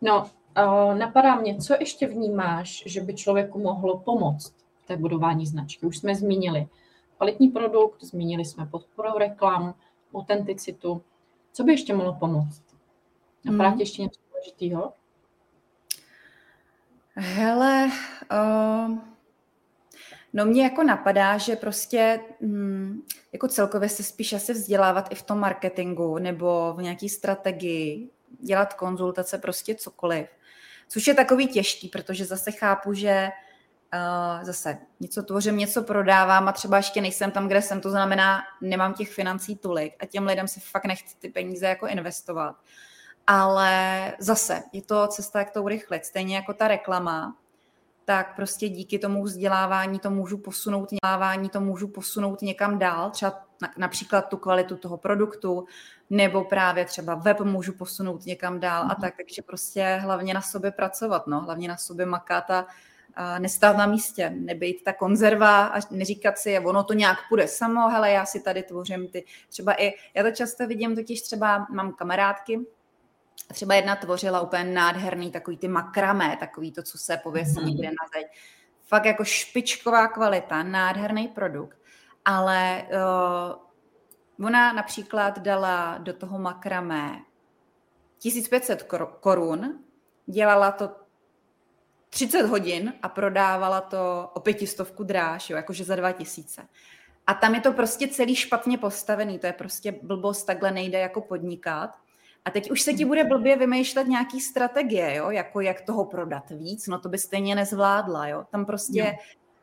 no 0.00 0.30
uh, 0.58 0.98
napadá 0.98 1.34
mě, 1.34 1.56
co 1.56 1.74
ještě 1.80 2.06
vnímáš, 2.06 2.82
že 2.86 3.00
by 3.00 3.14
člověku 3.14 3.58
mohlo 3.58 3.98
pomoct 3.98 4.54
v 4.82 4.86
té 4.86 4.96
budování 4.96 5.46
značky? 5.46 5.86
Už 5.86 5.98
jsme 5.98 6.14
zmínili 6.14 6.68
kvalitní 7.16 7.48
produkt, 7.48 8.04
zmínili 8.04 8.44
jsme 8.44 8.66
podporu 8.66 9.18
reklam, 9.18 9.74
autenticitu. 10.14 11.02
Co 11.52 11.64
by 11.64 11.72
ještě 11.72 11.94
mohlo 11.94 12.12
pomoct? 12.12 12.62
Napadá 13.44 13.70
mm. 13.70 13.80
ještě 13.80 14.02
něco 14.02 14.20
důležitého? 14.30 14.92
Hele, 17.14 17.90
uh, 18.32 18.98
no 20.32 20.44
mě 20.44 20.62
jako 20.62 20.82
napadá, 20.82 21.38
že 21.38 21.56
prostě 21.56 22.20
hm, 22.40 23.02
jako 23.32 23.48
celkově 23.48 23.88
se 23.88 24.02
spíš 24.02 24.32
asi 24.32 24.52
vzdělávat 24.52 25.12
i 25.12 25.14
v 25.14 25.22
tom 25.22 25.38
marketingu 25.38 26.18
nebo 26.18 26.74
v 26.76 26.82
nějaký 26.82 27.08
strategii, 27.08 28.10
dělat 28.40 28.74
konzultace, 28.74 29.38
prostě 29.38 29.74
cokoliv. 29.74 30.28
Což 30.88 31.06
je 31.06 31.14
takový 31.14 31.46
těžký, 31.46 31.88
protože 31.88 32.24
zase 32.24 32.52
chápu, 32.52 32.94
že 32.94 33.28
uh, 33.94 34.44
zase 34.44 34.78
něco 35.00 35.22
tvořím, 35.22 35.56
něco 35.56 35.82
prodávám 35.82 36.48
a 36.48 36.52
třeba 36.52 36.76
ještě 36.76 37.00
nejsem 37.00 37.30
tam, 37.30 37.48
kde 37.48 37.62
jsem, 37.62 37.80
to 37.80 37.90
znamená, 37.90 38.42
nemám 38.60 38.94
těch 38.94 39.12
financí 39.12 39.56
tolik 39.56 39.94
a 40.00 40.06
těm 40.06 40.26
lidem 40.26 40.48
si 40.48 40.60
fakt 40.60 40.84
nechci 40.84 41.16
ty 41.18 41.28
peníze 41.28 41.66
jako 41.66 41.86
investovat 41.86 42.56
ale 43.26 44.12
zase 44.18 44.62
je 44.72 44.82
to 44.82 45.06
cesta, 45.06 45.38
jak 45.38 45.50
to 45.50 45.62
urychlit. 45.62 46.04
Stejně 46.04 46.36
jako 46.36 46.54
ta 46.54 46.68
reklama, 46.68 47.36
tak 48.04 48.36
prostě 48.36 48.68
díky 48.68 48.98
tomu 48.98 49.24
vzdělávání 49.24 49.98
to 49.98 50.10
můžu 50.10 50.38
posunout, 50.38 50.88
vzdělávání 50.92 51.48
to 51.48 51.60
můžu 51.60 51.88
posunout 51.88 52.42
někam 52.42 52.78
dál, 52.78 53.10
třeba 53.10 53.44
například 53.76 54.28
tu 54.28 54.36
kvalitu 54.36 54.76
toho 54.76 54.96
produktu, 54.96 55.66
nebo 56.10 56.44
právě 56.44 56.84
třeba 56.84 57.14
web 57.14 57.40
můžu 57.40 57.72
posunout 57.72 58.26
někam 58.26 58.60
dál 58.60 58.82
a 58.82 58.86
mhm. 58.86 59.00
tak, 59.00 59.16
takže 59.16 59.42
prostě 59.42 59.98
hlavně 60.02 60.34
na 60.34 60.42
sobě 60.42 60.70
pracovat, 60.70 61.26
no, 61.26 61.40
hlavně 61.40 61.68
na 61.68 61.76
sobě 61.76 62.06
makat 62.06 62.50
a, 62.50 62.66
a 63.14 63.38
nestát 63.38 63.76
na 63.76 63.86
místě, 63.86 64.30
nebejt 64.30 64.84
ta 64.84 64.92
konzerva 64.92 65.66
a 65.66 65.80
neříkat 65.90 66.38
si, 66.38 66.58
ono 66.58 66.84
to 66.84 66.92
nějak 66.92 67.18
půjde 67.28 67.48
samo, 67.48 67.88
hele, 67.88 68.10
já 68.10 68.26
si 68.26 68.40
tady 68.40 68.62
tvořím 68.62 69.08
ty, 69.08 69.24
třeba 69.48 69.72
i, 69.72 69.92
já 70.14 70.22
to 70.22 70.30
často 70.30 70.66
vidím, 70.66 70.96
totiž 70.96 71.22
třeba 71.22 71.66
mám 71.70 71.92
kamarádky, 71.92 72.60
Třeba 73.52 73.74
jedna 73.74 73.96
tvořila 73.96 74.40
úplně 74.40 74.64
nádherný 74.64 75.30
takový 75.30 75.56
ty 75.56 75.68
makramé, 75.68 76.36
takový 76.40 76.72
to, 76.72 76.82
co 76.82 76.98
se 76.98 77.16
pověsí 77.16 77.54
mm-hmm. 77.54 77.66
někde 77.66 77.88
na 77.88 78.08
zeď. 78.14 78.26
Fakt 78.86 79.04
jako 79.04 79.24
špičková 79.24 80.08
kvalita, 80.08 80.62
nádherný 80.62 81.28
produkt. 81.28 81.78
Ale 82.24 82.86
uh, 84.38 84.46
ona 84.46 84.72
například 84.72 85.38
dala 85.38 85.98
do 85.98 86.12
toho 86.12 86.38
makramé 86.38 87.18
1500 88.18 88.88
korun, 89.20 89.78
dělala 90.26 90.72
to 90.72 90.90
30 92.10 92.42
hodin 92.42 92.94
a 93.02 93.08
prodávala 93.08 93.80
to 93.80 94.30
o 94.34 94.40
pětistovku 94.40 95.04
dráž, 95.04 95.50
jo, 95.50 95.56
jakože 95.56 95.84
za 95.84 95.96
2000. 95.96 96.68
A 97.26 97.34
tam 97.34 97.54
je 97.54 97.60
to 97.60 97.72
prostě 97.72 98.08
celý 98.08 98.36
špatně 98.36 98.78
postavený, 98.78 99.38
to 99.38 99.46
je 99.46 99.52
prostě 99.52 99.92
blbost, 100.02 100.44
takhle 100.44 100.70
nejde 100.70 100.98
jako 100.98 101.20
podnikat. 101.20 101.98
A 102.44 102.50
teď 102.50 102.70
už 102.70 102.82
se 102.82 102.92
ti 102.92 103.04
bude 103.04 103.24
blbě 103.24 103.56
vymýšlet 103.56 104.06
nějaký 104.06 104.40
strategie, 104.40 105.14
jo? 105.14 105.30
jako 105.30 105.60
jak 105.60 105.80
toho 105.80 106.04
prodat 106.04 106.50
víc, 106.50 106.86
no 106.86 106.98
to 106.98 107.08
by 107.08 107.18
stejně 107.18 107.54
nezvládla. 107.54 108.28
Jo? 108.28 108.44
Tam 108.50 108.66
prostě 108.66 108.98
jo. 108.98 109.12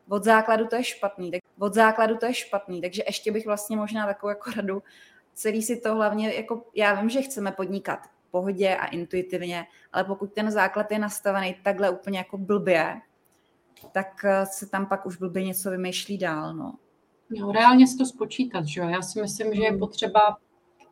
od 0.10 0.24
základu 0.24 0.68
to 0.68 0.76
je 0.76 0.84
špatný. 0.84 1.32
Tak, 1.32 1.42
od 1.60 1.74
základu 1.74 2.18
to 2.18 2.26
je 2.26 2.34
špatný, 2.34 2.82
takže 2.82 3.04
ještě 3.08 3.32
bych 3.32 3.46
vlastně 3.46 3.78
možná 3.78 4.06
takovou 4.06 4.30
jako 4.30 4.52
radu, 4.56 4.84
celý 5.34 5.64
si 5.64 5.80
to 5.80 5.96
hlavně, 5.96 6.34
jako 6.34 6.66
já 6.76 6.94
vím, 7.02 7.10
že 7.10 7.22
chceme 7.22 7.52
podnikat 7.52 8.00
v 8.28 8.32
pohodě 8.32 8.76
a 8.76 8.86
intuitivně, 8.86 9.66
ale 9.94 10.04
pokud 10.04 10.34
ten 10.34 10.52
základ 10.52 10.92
je 10.92 11.00
nastavený 11.00 11.56
takhle 11.64 11.90
úplně 11.90 12.18
jako 12.18 12.38
blbě, 12.38 13.02
tak 13.92 14.26
eh, 14.26 14.46
se 14.46 14.66
tam 14.66 14.86
pak 14.86 15.06
už 15.06 15.18
blbě 15.18 15.44
něco 15.44 15.72
vymýšlí 15.72 16.18
dál. 16.18 16.54
No. 16.54 16.74
Jo, 17.30 17.52
reálně 17.52 17.88
si 17.88 17.98
to 17.98 18.06
spočítat, 18.06 18.66
že 18.66 18.82
jo? 18.82 18.90
Já 18.90 19.02
si 19.02 19.22
myslím, 19.22 19.54
že 19.54 19.62
je 19.62 19.70
hmm. 19.70 19.80
potřeba 19.80 20.38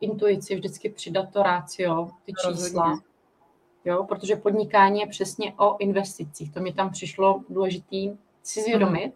intuici 0.00 0.54
vždycky 0.54 0.88
přidat 0.88 1.32
to 1.32 1.42
rácio, 1.42 2.10
ty 2.24 2.32
čísla. 2.32 3.00
Jo, 3.84 4.04
protože 4.04 4.36
podnikání 4.36 5.00
je 5.00 5.06
přesně 5.06 5.54
o 5.58 5.76
investicích. 5.78 6.52
To 6.52 6.60
mi 6.60 6.72
tam 6.72 6.90
přišlo 6.90 7.42
důležitý 7.48 8.10
si 8.42 8.62
zvědomit, 8.62 9.04
hmm. 9.04 9.12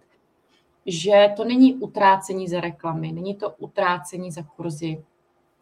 že 0.87 1.33
to 1.37 1.45
není 1.45 1.75
utrácení 1.75 2.49
za 2.49 2.61
reklamy, 2.61 3.13
není 3.13 3.35
to 3.35 3.51
utrácení 3.51 4.31
za 4.31 4.43
kurzy, 4.43 5.05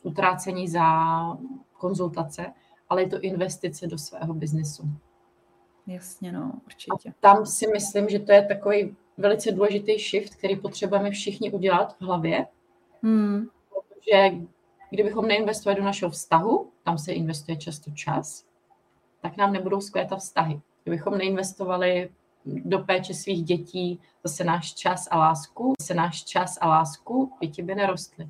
utrácení 0.02 0.68
za 0.68 0.84
konzultace, 1.72 2.52
ale 2.88 3.02
je 3.02 3.08
to 3.08 3.20
investice 3.20 3.86
do 3.86 3.98
svého 3.98 4.34
biznesu. 4.34 4.88
Jasně, 5.86 6.32
no, 6.32 6.52
určitě. 6.66 7.08
A 7.08 7.12
tam 7.20 7.46
si 7.46 7.66
myslím, 7.66 8.08
že 8.08 8.18
to 8.18 8.32
je 8.32 8.46
takový 8.46 8.96
velice 9.16 9.52
důležitý 9.52 9.98
shift, 9.98 10.34
který 10.34 10.56
potřebujeme 10.56 11.10
všichni 11.10 11.50
udělat 11.52 11.96
v 11.96 12.00
hlavě. 12.02 12.46
Hmm. 13.02 13.48
Protože 13.68 14.30
Kdybychom 14.90 15.28
neinvestovali 15.28 15.80
do 15.80 15.84
našeho 15.84 16.10
vztahu, 16.10 16.70
tam 16.82 16.98
se 16.98 17.12
investuje 17.12 17.56
často 17.56 17.90
čas, 17.90 18.44
tak 19.20 19.36
nám 19.36 19.52
nebudou 19.52 19.80
skvětat 19.80 20.18
vztahy. 20.18 20.60
Kdybychom 20.82 21.18
neinvestovali 21.18 22.10
do 22.44 22.78
péče 22.78 23.14
svých 23.14 23.44
dětí 23.44 24.00
zase 24.24 24.44
náš 24.44 24.74
čas 24.74 25.08
a 25.10 25.18
lásku, 25.18 25.72
zase 25.80 25.94
náš 25.94 26.24
čas 26.24 26.58
a 26.60 26.68
lásku, 26.68 27.32
děti 27.40 27.62
by 27.62 27.74
nerostly. 27.74 28.28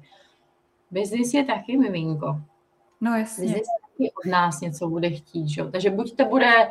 Biznis 0.91 1.35
je 1.35 1.45
taky 1.45 1.77
miminko. 1.77 2.41
No 3.01 3.17
jasně. 3.17 3.45
Biznis 3.45 3.67
taky 3.83 4.13
od 4.13 4.31
nás 4.31 4.61
něco 4.61 4.89
bude 4.89 5.11
chtít. 5.11 5.49
Že? 5.49 5.65
Takže 5.65 5.91
buď 5.91 6.17
to, 6.17 6.25
bude, 6.25 6.71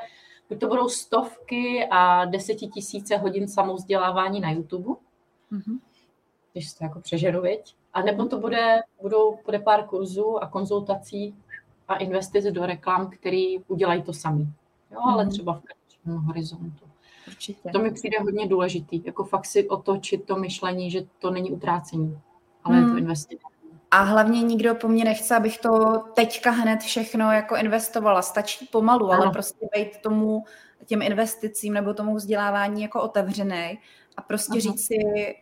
buď 0.50 0.60
to 0.60 0.68
budou 0.68 0.90
stovky 0.90 1.88
a 1.92 2.26
desetitisíce 2.26 3.18
hodin 3.18 3.48
samovzdělávání 3.48 4.40
na 4.40 4.52
YouTube, 4.52 4.90
mm-hmm 5.52 5.80
když 6.60 6.74
to 6.74 6.84
jako 6.84 7.02
přežeru, 7.02 7.42
viď? 7.42 7.76
A 8.00 8.02
nebo 8.02 8.26
to 8.26 8.40
bude, 8.40 8.80
budou, 9.02 9.40
bude 9.46 9.60
pár 9.60 9.84
kurzů 9.84 10.44
a 10.44 10.48
konzultací 10.48 11.36
a 11.88 11.96
investic 11.96 12.46
do 12.46 12.66
reklam, 12.66 13.10
který 13.10 13.60
udělají 13.60 14.04
to 14.04 14.14
sami. 14.14 14.48
Jo, 14.92 15.00
ale 15.04 15.24
mm. 15.24 15.30
třeba 15.30 15.54
v 15.54 15.62
kratším 15.62 16.26
horizontu. 16.28 16.86
Určitě. 17.28 17.70
To 17.70 17.80
mi 17.80 17.92
přijde 17.92 18.20
hodně 18.20 18.48
důležitý, 18.48 19.02
jako 19.06 19.24
fakt 19.24 19.46
si 19.46 19.70
otočit 19.70 20.26
to 20.26 20.36
myšlení, 20.36 20.92
že 20.92 21.02
to 21.20 21.32
není 21.32 21.52
utrácení, 21.52 22.20
ale 22.64 22.76
mm. 22.76 22.82
je 22.82 22.86
to 22.86 22.90
hmm. 22.90 22.98
investice. 22.98 23.44
A 23.92 24.02
hlavně 24.02 24.42
nikdo 24.42 24.76
po 24.76 24.88
mně 24.88 25.04
nechce, 25.04 25.36
abych 25.36 25.58
to 25.58 26.04
teďka 26.14 26.52
hned 26.52 26.80
všechno 26.80 27.32
jako 27.32 27.56
investovala. 27.56 28.22
Stačí 28.22 28.66
pomalu, 28.66 29.12
ano. 29.12 29.24
ale 29.24 29.32
prostě 29.32 29.68
být 29.76 29.98
tomu 30.02 30.44
těm 30.86 31.02
investicím 31.02 31.74
nebo 31.74 31.94
tomu 31.94 32.16
vzdělávání 32.16 32.82
jako 32.82 33.02
otevřený 33.02 33.80
a 34.20 34.22
prostě 34.22 34.52
Aha. 34.52 34.60
říct 34.60 34.86
si, 34.86 34.96
eh, 34.96 35.36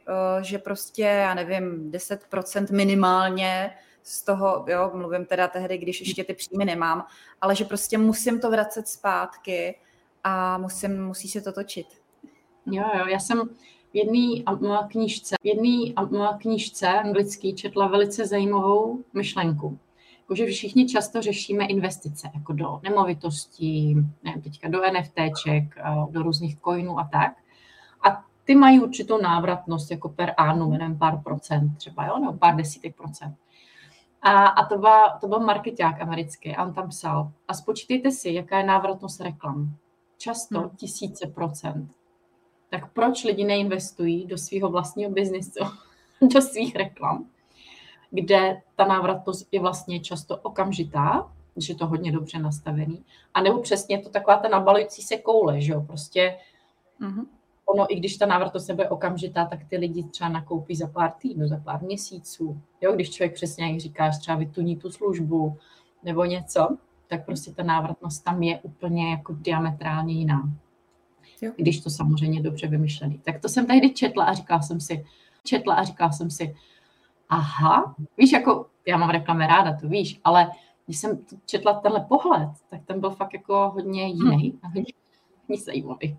že 0.44 0.58
prostě, 0.58 1.02
já 1.02 1.34
nevím, 1.34 1.92
10% 1.92 2.72
minimálně 2.72 3.72
z 4.04 4.24
toho, 4.24 4.66
jo, 4.68 4.92
mluvím 4.94 5.26
teda 5.26 5.48
tehdy, 5.48 5.78
když 5.78 6.00
ještě 6.00 6.24
ty 6.24 6.34
příjmy 6.34 6.66
nemám, 6.66 7.06
ale 7.42 7.56
že 7.56 7.66
prostě 7.66 7.98
musím 7.98 8.40
to 8.40 8.52
vracet 8.52 8.88
zpátky 8.88 9.76
a 10.24 10.58
musím, 10.58 11.06
musí 11.06 11.28
se 11.28 11.42
to 11.42 11.52
točit. 11.52 11.88
Jo, 12.66 12.84
jo, 13.00 13.06
já 13.08 13.20
jsem 13.20 13.50
v 13.94 13.96
jedné 13.96 14.44
knížce, 14.88 15.36
v 15.42 15.46
jedné 15.46 16.38
knížce 16.42 16.88
anglický 16.88 17.56
četla 17.56 17.88
velice 17.88 18.28
zajímavou 18.28 19.04
myšlenku. 19.13 19.80
Jakože 20.20 20.46
všichni 20.46 20.88
často 20.88 21.22
řešíme 21.22 21.66
investice, 21.66 22.30
jako 22.34 22.54
do 22.54 22.80
nemovitostí, 22.84 23.96
nevím, 24.24 24.42
teďka 24.42 24.70
do 24.70 24.82
NFTček, 24.92 25.76
do 26.10 26.24
různých 26.24 26.58
coinů 26.62 27.00
a 27.00 27.10
tak. 27.12 27.32
A 28.10 28.28
ty 28.48 28.56
mají 28.56 28.80
určitou 28.80 29.22
návratnost 29.22 29.92
jako 29.92 30.10
per 30.10 30.34
annum, 30.38 30.74
jenom 30.74 30.98
pár 30.98 31.22
procent 31.24 31.78
třeba, 31.78 32.06
jo, 32.06 32.20
nebo 32.20 32.34
pár 32.34 32.56
desítek 32.56 32.96
procent. 32.96 33.36
A, 34.22 34.48
a 34.48 34.66
to, 34.66 34.78
byl, 34.78 34.90
to 35.22 35.28
byl 35.28 35.40
marketák 35.40 36.02
americký 36.02 36.56
a 36.56 36.66
on 36.66 36.74
tam 36.74 36.90
psal, 36.90 37.32
a 37.48 37.54
spočítejte 37.54 38.12
si, 38.12 38.30
jaká 38.30 38.58
je 38.58 38.64
návratnost 38.64 39.22
reklam. 39.22 39.76
Často 40.18 40.60
hmm. 40.60 40.70
tisíce 40.70 41.28
procent. 41.28 41.92
Tak 42.70 42.94
proč 42.94 43.24
lidi 43.24 43.44
neinvestují 43.44 44.26
do 44.26 44.38
svého 44.38 44.70
vlastního 44.70 45.12
biznisu, 45.12 45.60
do 46.34 46.42
svých 46.42 46.76
reklam, 46.76 47.26
kde 48.12 48.62
ta 48.76 48.86
návratnost 48.86 49.48
je 49.52 49.60
vlastně 49.60 50.00
často 50.00 50.38
okamžitá, 50.38 51.32
že 51.58 51.74
je 51.74 51.78
to 51.78 51.88
hodně 51.88 52.12
dobře 52.12 52.40
nastavený, 52.40 53.06
a 53.34 53.42
nebo 53.42 53.62
přesně 53.62 54.00
to 54.00 54.10
taková 54.10 54.38
ta 54.38 54.48
nabalující 54.48 55.02
se 55.02 55.18
koule, 55.18 55.62
že 55.62 55.74
jo, 55.74 55.82
prostě 55.82 56.38
mm-hmm 57.02 57.26
ono, 57.69 57.93
i 57.93 57.95
když 57.95 58.17
ta 58.17 58.25
návratnost 58.25 58.67
nebude 58.67 58.89
okamžitá, 58.89 59.45
tak 59.45 59.60
ty 59.69 59.77
lidi 59.77 60.03
třeba 60.03 60.30
nakoupí 60.30 60.75
za 60.75 60.88
pár 60.88 61.12
týdnů, 61.12 61.47
za 61.47 61.58
pár 61.58 61.84
měsíců. 61.84 62.62
Jo, 62.82 62.93
když 62.93 63.10
člověk 63.10 63.34
přesně, 63.34 63.71
jak 63.71 63.80
říkáš, 63.80 64.17
třeba 64.17 64.38
vytuní 64.38 64.77
tu 64.77 64.89
službu 64.89 65.58
nebo 66.03 66.25
něco, 66.25 66.77
tak 67.08 67.25
prostě 67.25 67.51
ta 67.51 67.63
návratnost 67.63 68.23
tam 68.23 68.43
je 68.43 68.60
úplně 68.60 69.12
jako 69.12 69.34
diametrálně 69.34 70.13
jiná. 70.13 70.53
Jo. 71.41 71.51
Když 71.56 71.80
to 71.82 71.89
samozřejmě 71.89 72.41
dobře 72.41 72.67
vymyšlený. 72.67 73.19
Tak 73.25 73.41
to 73.41 73.49
jsem 73.49 73.65
tehdy 73.65 73.93
četla 73.93 74.25
a 74.25 74.34
říkala 74.34 74.62
jsem 74.62 74.80
si, 74.80 75.06
četla 75.43 75.75
a 75.75 75.84
říkala 75.84 76.12
jsem 76.12 76.30
si, 76.30 76.56
aha, 77.30 77.95
víš, 78.17 78.32
jako 78.32 78.65
já 78.88 78.97
mám 78.97 79.10
reklamy 79.10 79.47
ráda, 79.47 79.77
to 79.82 79.88
víš, 79.88 80.19
ale 80.23 80.51
když 80.86 80.97
jsem 80.97 81.19
četla 81.45 81.73
tenhle 81.73 82.06
pohled, 82.10 82.49
tak 82.69 82.82
ten 82.86 82.99
byl 82.99 83.10
fakt 83.10 83.34
jako 83.34 83.71
hodně 83.73 84.08
jiný 84.08 84.49
hmm. 84.49 84.60
a 84.63 84.67
hodně, 84.67 84.93
hodně 85.41 85.63
zajímavý. 85.63 86.17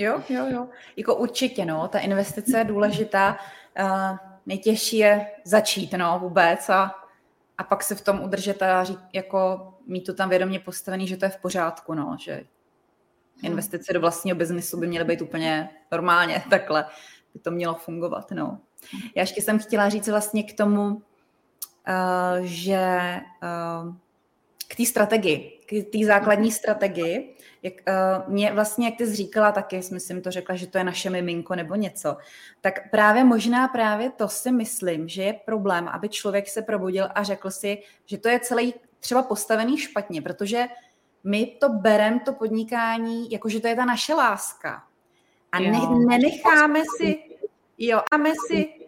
Jo, 0.00 0.22
jo, 0.28 0.46
jo. 0.46 0.68
Jako 0.96 1.14
určitě, 1.14 1.64
no, 1.64 1.88
ta 1.88 1.98
investice 1.98 2.58
je 2.58 2.64
důležitá. 2.64 3.38
Uh, 3.80 4.16
nejtěžší 4.46 4.96
je 4.98 5.26
začít, 5.44 5.92
no, 5.92 6.18
vůbec 6.22 6.68
a, 6.68 6.94
a 7.58 7.64
pak 7.64 7.82
se 7.82 7.94
v 7.94 8.00
tom 8.00 8.20
udržet 8.20 8.62
a 8.62 8.84
říct, 8.84 9.00
jako 9.12 9.68
mít 9.86 10.00
to 10.00 10.14
tam 10.14 10.28
vědomě 10.28 10.60
postavený, 10.60 11.06
že 11.06 11.16
to 11.16 11.24
je 11.24 11.30
v 11.30 11.36
pořádku, 11.36 11.94
no, 11.94 12.16
že 12.20 12.44
investice 13.42 13.92
do 13.92 14.00
vlastního 14.00 14.36
biznisu 14.36 14.80
by 14.80 14.86
měly 14.86 15.04
být 15.04 15.22
úplně 15.22 15.70
normálně, 15.92 16.42
takhle 16.50 16.84
by 17.34 17.40
to 17.40 17.50
mělo 17.50 17.74
fungovat, 17.74 18.30
no. 18.30 18.60
Já 19.14 19.22
ještě 19.22 19.42
jsem 19.42 19.58
chtěla 19.58 19.88
říct 19.88 20.08
vlastně 20.08 20.42
k 20.42 20.56
tomu, 20.56 20.88
uh, 20.88 21.02
že 22.40 23.20
uh, 23.42 23.94
k 24.68 24.76
té 24.76 24.86
strategii, 24.86 25.59
k 25.70 25.90
té 25.92 26.06
základní 26.06 26.52
strategii, 26.52 27.36
jak, 27.62 27.74
uh, 27.74 28.32
mě 28.32 28.52
vlastně, 28.52 28.86
jak 28.86 28.96
ty 28.96 29.06
jsi 29.06 29.14
říkala 29.14 29.52
taky, 29.52 29.80
myslím 29.92 30.22
to 30.22 30.30
řekla, 30.30 30.54
že 30.54 30.66
to 30.66 30.78
je 30.78 30.84
naše 30.84 31.10
miminko 31.10 31.54
nebo 31.54 31.74
něco, 31.74 32.16
tak 32.60 32.90
právě 32.90 33.24
možná 33.24 33.68
právě 33.68 34.10
to 34.10 34.28
si 34.28 34.52
myslím, 34.52 35.08
že 35.08 35.22
je 35.22 35.32
problém, 35.32 35.88
aby 35.88 36.08
člověk 36.08 36.48
se 36.48 36.62
probudil 36.62 37.08
a 37.14 37.22
řekl 37.22 37.50
si, 37.50 37.78
že 38.06 38.18
to 38.18 38.28
je 38.28 38.40
celý 38.40 38.74
třeba 39.00 39.22
postavený 39.22 39.78
špatně, 39.78 40.22
protože 40.22 40.66
my 41.24 41.46
to 41.46 41.68
berem, 41.68 42.20
to 42.20 42.32
podnikání, 42.32 43.30
jako 43.30 43.48
že 43.48 43.60
to 43.60 43.68
je 43.68 43.76
ta 43.76 43.84
naše 43.84 44.14
láska. 44.14 44.82
A 45.52 45.60
ne, 45.60 45.80
nenecháme 46.08 46.82
si, 46.96 47.18
jo, 47.78 48.00
máme 48.12 48.32
si 48.48 48.79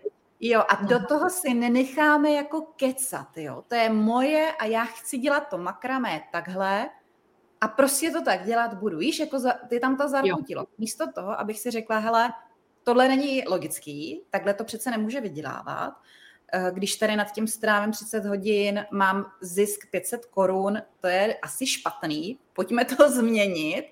Jo, 0.44 0.62
a 0.68 0.84
do 0.84 1.06
toho 1.06 1.30
si 1.30 1.54
nenecháme 1.54 2.30
jako 2.32 2.60
kecat, 2.60 3.36
jo. 3.36 3.64
To 3.68 3.74
je 3.74 3.88
moje 3.88 4.52
a 4.52 4.64
já 4.64 4.84
chci 4.84 5.18
dělat 5.18 5.40
to 5.40 5.58
makramé 5.58 6.22
takhle 6.32 6.90
a 7.60 7.68
prostě 7.68 8.10
to 8.10 8.22
tak 8.22 8.44
dělat 8.44 8.74
budu. 8.74 8.98
Víš, 8.98 9.18
jako 9.18 9.38
za, 9.38 9.52
ty 9.52 9.80
tam 9.80 9.96
to 9.96 10.08
zarputilo. 10.08 10.66
Místo 10.78 11.12
toho, 11.12 11.40
abych 11.40 11.60
si 11.60 11.70
řekla, 11.70 11.98
hele, 11.98 12.32
tohle 12.82 13.08
není 13.08 13.42
logický, 13.48 14.22
takhle 14.30 14.54
to 14.54 14.64
přece 14.64 14.90
nemůže 14.90 15.20
vydělávat. 15.20 15.94
Eh, 16.52 16.70
když 16.74 16.96
tady 16.96 17.16
nad 17.16 17.32
tím 17.32 17.46
strávím 17.46 17.92
30 17.92 18.24
hodin, 18.24 18.86
mám 18.90 19.32
zisk 19.40 19.90
500 19.90 20.26
korun, 20.26 20.82
to 21.00 21.06
je 21.06 21.38
asi 21.42 21.66
špatný, 21.66 22.38
pojďme 22.52 22.84
to 22.84 23.10
změnit. 23.10 23.84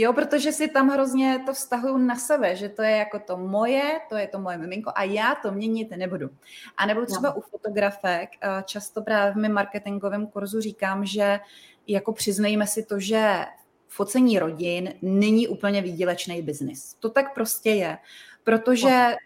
Jo, 0.00 0.12
protože 0.12 0.52
si 0.52 0.68
tam 0.68 0.88
hrozně 0.88 1.42
to 1.46 1.52
vztahuju 1.52 1.96
na 1.96 2.16
sebe, 2.16 2.56
že 2.56 2.68
to 2.68 2.82
je 2.82 2.90
jako 2.90 3.18
to 3.18 3.36
moje, 3.36 4.00
to 4.08 4.16
je 4.16 4.28
to 4.28 4.38
moje 4.38 4.58
miminko 4.58 4.92
a 4.94 5.02
já 5.02 5.34
to 5.34 5.52
měnit 5.52 5.90
nebudu. 5.90 6.30
A 6.76 6.86
nebo 6.86 7.06
třeba 7.06 7.28
no. 7.28 7.34
u 7.34 7.40
fotografek, 7.40 8.30
eh, 8.40 8.62
často 8.64 9.02
právě 9.02 9.32
v 9.32 9.36
mém 9.36 9.52
marketingovém 9.52 10.26
kurzu 10.26 10.60
říkám, 10.60 11.04
že 11.04 11.40
jako 11.86 12.12
přiznejme 12.12 12.66
si 12.66 12.82
to, 12.82 13.00
že 13.00 13.44
focení 13.88 14.38
rodin 14.38 14.94
není 15.02 15.48
úplně 15.48 15.82
výdělečný 15.82 16.42
biznis. 16.42 16.94
To 16.94 17.10
tak 17.10 17.34
prostě 17.34 17.70
je, 17.70 17.98
protože 18.44 19.16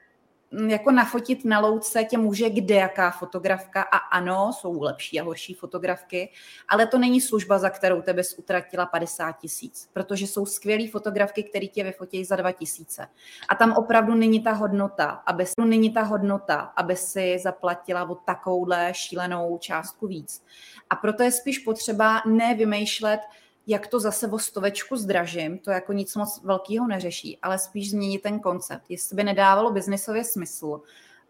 jako 0.68 0.90
nafotit 0.90 1.44
na 1.44 1.60
louce 1.60 2.04
tě 2.04 2.18
může 2.18 2.50
kde 2.50 2.74
jaká 2.74 3.10
fotografka 3.10 3.82
a 3.82 3.96
ano, 3.96 4.50
jsou 4.60 4.82
lepší 4.82 5.20
a 5.20 5.22
horší 5.22 5.54
fotografky, 5.54 6.32
ale 6.68 6.86
to 6.86 6.98
není 6.98 7.20
služba, 7.20 7.58
za 7.58 7.70
kterou 7.70 8.02
tebe 8.02 8.22
utratila 8.38 8.86
50 8.86 9.32
tisíc, 9.32 9.88
protože 9.92 10.26
jsou 10.26 10.46
skvělé 10.46 10.88
fotografky, 10.88 11.42
které 11.42 11.66
tě 11.66 11.84
vyfotí 11.84 12.24
za 12.24 12.36
2 12.36 12.52
tisíce. 12.52 13.06
A 13.48 13.54
tam 13.54 13.72
opravdu 13.72 14.14
není 14.14 14.42
ta 14.42 14.52
hodnota, 14.52 15.04
aby, 15.26 15.44
není 15.64 15.92
ta 15.92 16.02
hodnota, 16.02 16.72
aby 16.76 16.96
si 16.96 17.38
zaplatila 17.38 18.10
o 18.10 18.14
takovouhle 18.14 18.92
šílenou 18.94 19.58
částku 19.58 20.06
víc. 20.06 20.44
A 20.90 20.96
proto 20.96 21.22
je 21.22 21.32
spíš 21.32 21.58
potřeba 21.58 22.22
nevymýšlet, 22.26 23.20
jak 23.66 23.86
to 23.86 24.00
zase 24.00 24.28
o 24.28 24.38
stovečku 24.38 24.96
zdražím, 24.96 25.58
to 25.58 25.70
jako 25.70 25.92
nic 25.92 26.16
moc 26.16 26.40
velkého 26.44 26.86
neřeší, 26.86 27.38
ale 27.42 27.58
spíš 27.58 27.90
změnit 27.90 28.22
ten 28.22 28.40
koncept. 28.40 28.84
Jestli 28.88 29.16
by 29.16 29.24
nedávalo 29.24 29.70
biznisově 29.70 30.24
smysl 30.24 30.80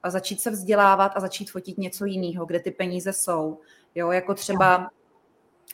a 0.02 0.10
začít 0.10 0.40
se 0.40 0.50
vzdělávat 0.50 1.12
a 1.14 1.20
začít 1.20 1.50
fotit 1.50 1.78
něco 1.78 2.04
jiného, 2.04 2.46
kde 2.46 2.60
ty 2.60 2.70
peníze 2.70 3.12
jsou. 3.12 3.60
Jo, 3.94 4.10
jako 4.10 4.34
třeba 4.34 4.90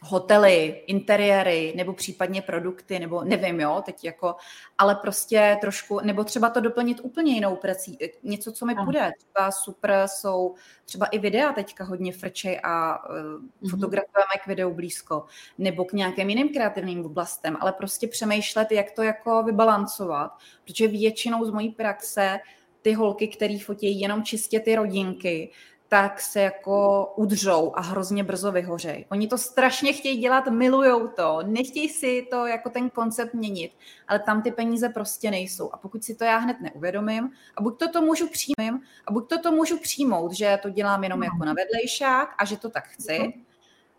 hotely, 0.02 0.82
interiéry 0.86 1.72
nebo 1.76 1.92
případně 1.92 2.42
produkty, 2.42 2.98
nebo 2.98 3.24
nevím, 3.24 3.60
jo, 3.60 3.82
teď 3.86 4.04
jako, 4.04 4.36
ale 4.78 4.94
prostě 4.94 5.58
trošku, 5.60 6.00
nebo 6.00 6.24
třeba 6.24 6.50
to 6.50 6.60
doplnit 6.60 7.00
úplně 7.02 7.34
jinou 7.34 7.56
prací, 7.56 7.98
něco, 8.22 8.52
co 8.52 8.66
mi 8.66 8.74
půjde. 8.84 9.12
Třeba 9.18 9.50
super 9.50 10.02
jsou, 10.06 10.54
třeba 10.84 11.06
i 11.06 11.18
videa 11.18 11.52
teďka 11.52 11.84
hodně 11.84 12.12
frčej 12.12 12.60
a 12.64 13.04
uh, 13.08 13.16
mm-hmm. 13.16 13.70
fotografujeme 13.70 14.34
k 14.44 14.46
videu 14.46 14.74
blízko, 14.74 15.24
nebo 15.58 15.84
k 15.84 15.92
nějakým 15.92 16.28
jiným 16.30 16.48
kreativním 16.48 17.06
oblastem, 17.06 17.56
ale 17.60 17.72
prostě 17.72 18.08
přemýšlet, 18.08 18.72
jak 18.72 18.90
to 18.90 19.02
jako 19.02 19.42
vybalancovat, 19.42 20.32
protože 20.64 20.88
většinou 20.88 21.44
z 21.44 21.50
mojí 21.50 21.68
praxe 21.70 22.38
ty 22.82 22.92
holky, 22.92 23.28
které 23.28 23.58
fotí 23.64 24.00
jenom 24.00 24.22
čistě 24.22 24.60
ty 24.60 24.76
rodinky, 24.76 25.50
tak 25.88 26.20
se 26.20 26.40
jako 26.40 27.06
udřou 27.16 27.72
a 27.74 27.80
hrozně 27.80 28.24
brzo 28.24 28.52
vyhořej. 28.52 29.06
Oni 29.10 29.28
to 29.28 29.38
strašně 29.38 29.92
chtějí 29.92 30.18
dělat, 30.18 30.48
milujou 30.48 31.08
to, 31.08 31.38
nechtějí 31.46 31.88
si 31.88 32.26
to 32.30 32.46
jako 32.46 32.70
ten 32.70 32.90
koncept 32.90 33.34
měnit, 33.34 33.72
ale 34.08 34.18
tam 34.18 34.42
ty 34.42 34.50
peníze 34.50 34.88
prostě 34.88 35.30
nejsou. 35.30 35.70
A 35.72 35.76
pokud 35.76 36.04
si 36.04 36.14
to 36.14 36.24
já 36.24 36.36
hned 36.36 36.56
neuvědomím, 36.60 37.30
a 37.56 37.62
buď 37.62 37.78
to 37.78 37.88
to 37.88 38.02
můžu 38.02 38.28
přijmout, 38.28 38.80
a 39.06 39.12
buď 39.12 39.28
to 39.28 39.38
to 39.38 39.52
můžu 39.52 39.78
přijmout, 39.78 40.32
že 40.32 40.58
to 40.62 40.70
dělám 40.70 41.04
jenom 41.04 41.22
jako 41.22 41.44
na 41.44 41.54
vedlejšák 41.54 42.34
a 42.38 42.44
že 42.44 42.56
to 42.56 42.70
tak 42.70 42.88
chci, 42.88 43.32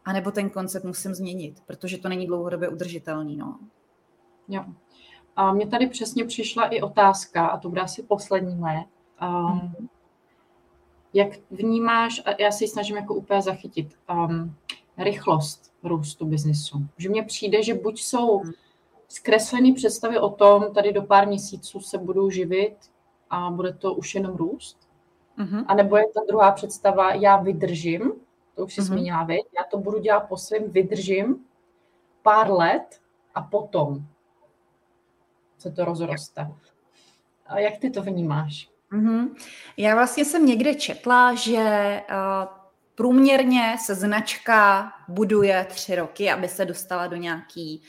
anebo 0.05 0.31
ten 0.31 0.49
koncept 0.49 0.83
musím 0.83 1.15
změnit, 1.15 1.63
protože 1.65 1.97
to 1.97 2.09
není 2.09 2.27
dlouhodobě 2.27 2.69
udržitelný. 2.69 3.37
No. 3.37 3.59
Jo. 4.47 4.65
A 5.35 5.53
mně 5.53 5.67
tady 5.67 5.87
přesně 5.87 6.25
přišla 6.25 6.67
i 6.67 6.81
otázka, 6.81 7.47
a 7.47 7.57
to 7.57 7.69
bude 7.69 7.81
asi 7.81 8.03
poslední 8.03 8.55
moje. 8.55 8.83
Um, 9.21 9.89
Jak 11.13 11.29
vnímáš, 11.51 12.21
a 12.25 12.41
já 12.41 12.51
si 12.51 12.67
snažím 12.67 12.95
jako 12.95 13.13
úplně 13.13 13.41
zachytit, 13.41 13.97
um, 14.13 14.55
rychlost 14.97 15.73
růstu 15.83 16.25
biznisu. 16.25 16.87
Že 16.97 17.09
mně 17.09 17.23
přijde, 17.23 17.63
že 17.63 17.73
buď 17.73 18.01
jsou 18.01 18.41
zkreslené 19.07 19.73
představy 19.73 20.19
o 20.19 20.29
tom, 20.29 20.73
tady 20.73 20.93
do 20.93 21.01
pár 21.01 21.27
měsíců 21.27 21.79
se 21.79 21.97
budou 21.97 22.29
živit 22.29 22.75
a 23.29 23.51
bude 23.51 23.73
to 23.73 23.93
už 23.93 24.15
jenom 24.15 24.35
růst, 24.35 24.77
uh-huh. 25.37 25.65
a 25.67 25.75
nebo 25.75 25.97
je 25.97 26.03
ta 26.13 26.21
druhá 26.27 26.51
představa, 26.51 27.13
já 27.13 27.37
vydržím, 27.37 28.11
to 28.55 28.65
už 28.65 28.73
si 28.73 28.81
uh-huh. 28.81 28.83
zmínila, 28.83 29.23
vy, 29.23 29.37
já 29.57 29.63
to 29.71 29.77
budu 29.77 29.99
dělat 29.99 30.19
po 30.19 30.37
svém, 30.37 30.71
vydržím 30.71 31.45
pár 32.21 32.51
let 32.51 33.01
a 33.35 33.41
potom 33.41 34.05
se 35.57 35.71
to 35.71 35.85
rozroste. 35.85 36.51
A 37.45 37.59
jak 37.59 37.77
ty 37.77 37.89
to 37.89 38.01
vnímáš? 38.01 38.68
Mm-hmm. 38.93 39.35
Já 39.77 39.95
vlastně 39.95 40.25
jsem 40.25 40.45
někde 40.45 40.75
četla, 40.75 41.33
že 41.33 42.01
uh, 42.09 42.59
průměrně 42.95 43.75
se 43.85 43.95
značka 43.95 44.91
buduje 45.07 45.65
tři 45.69 45.95
roky, 45.95 46.31
aby 46.31 46.47
se 46.47 46.65
dostala 46.65 47.07
do 47.07 47.15
nějaký 47.15 47.83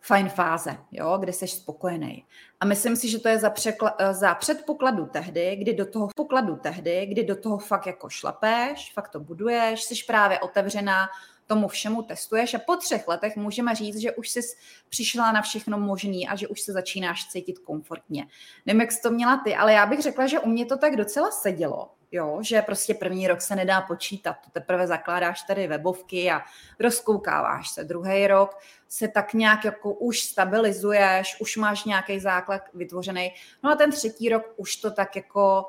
fajn 0.00 0.28
fáze, 0.28 0.76
jo, 0.90 1.16
kde 1.18 1.32
jsi 1.32 1.48
spokojený. 1.48 2.24
A 2.60 2.64
myslím 2.64 2.96
si, 2.96 3.08
že 3.08 3.18
to 3.18 3.28
je 3.28 3.38
za, 3.38 3.50
překla- 3.50 3.94
eh, 3.98 4.14
za 4.14 4.34
předpokladu 4.34 5.06
tehdy, 5.06 5.56
kdy 5.56 5.74
do 5.74 5.86
toho 5.86 6.08
pokladu 6.16 6.56
tehdy, 6.56 7.06
kdy 7.06 7.24
do 7.24 7.36
toho 7.36 7.58
fakt 7.58 7.86
jako 7.86 8.08
šlapeš, 8.08 8.92
fakt 8.94 9.08
to 9.08 9.20
buduješ, 9.20 9.82
jsi 9.82 9.94
právě 10.06 10.40
otevřená 10.40 11.08
tomu 11.52 11.68
všemu 11.68 12.02
testuješ 12.02 12.54
a 12.54 12.58
po 12.58 12.76
třech 12.76 13.08
letech 13.08 13.36
můžeme 13.36 13.74
říct, 13.74 13.96
že 13.96 14.12
už 14.12 14.28
jsi 14.28 14.40
přišla 14.88 15.32
na 15.32 15.42
všechno 15.42 15.78
možný 15.78 16.28
a 16.28 16.36
že 16.36 16.48
už 16.48 16.60
se 16.60 16.72
začínáš 16.72 17.28
cítit 17.28 17.58
komfortně. 17.58 18.26
Nevím, 18.66 18.80
jak 18.80 18.92
jsi 18.92 19.02
to 19.02 19.10
měla 19.10 19.40
ty, 19.44 19.56
ale 19.56 19.72
já 19.72 19.86
bych 19.86 20.00
řekla, 20.00 20.26
že 20.26 20.40
u 20.40 20.48
mě 20.48 20.66
to 20.66 20.76
tak 20.76 20.96
docela 20.96 21.30
sedělo, 21.30 21.90
jo, 22.12 22.38
že 22.42 22.62
prostě 22.62 22.94
první 22.94 23.28
rok 23.28 23.40
se 23.40 23.56
nedá 23.56 23.80
počítat, 23.80 24.36
to 24.44 24.50
teprve 24.50 24.86
zakládáš 24.86 25.42
tady 25.42 25.66
webovky 25.66 26.30
a 26.30 26.42
rozkoukáváš 26.80 27.70
se. 27.70 27.84
Druhý 27.84 28.26
rok 28.26 28.58
se 28.88 29.08
tak 29.08 29.34
nějak 29.34 29.64
jako 29.64 29.92
už 29.92 30.20
stabilizuješ, 30.20 31.40
už 31.40 31.56
máš 31.56 31.84
nějaký 31.84 32.20
základ 32.20 32.62
vytvořený. 32.74 33.34
No 33.62 33.70
a 33.70 33.74
ten 33.74 33.90
třetí 33.90 34.28
rok 34.28 34.54
už 34.56 34.76
to 34.76 34.90
tak 34.90 35.16
jako 35.16 35.64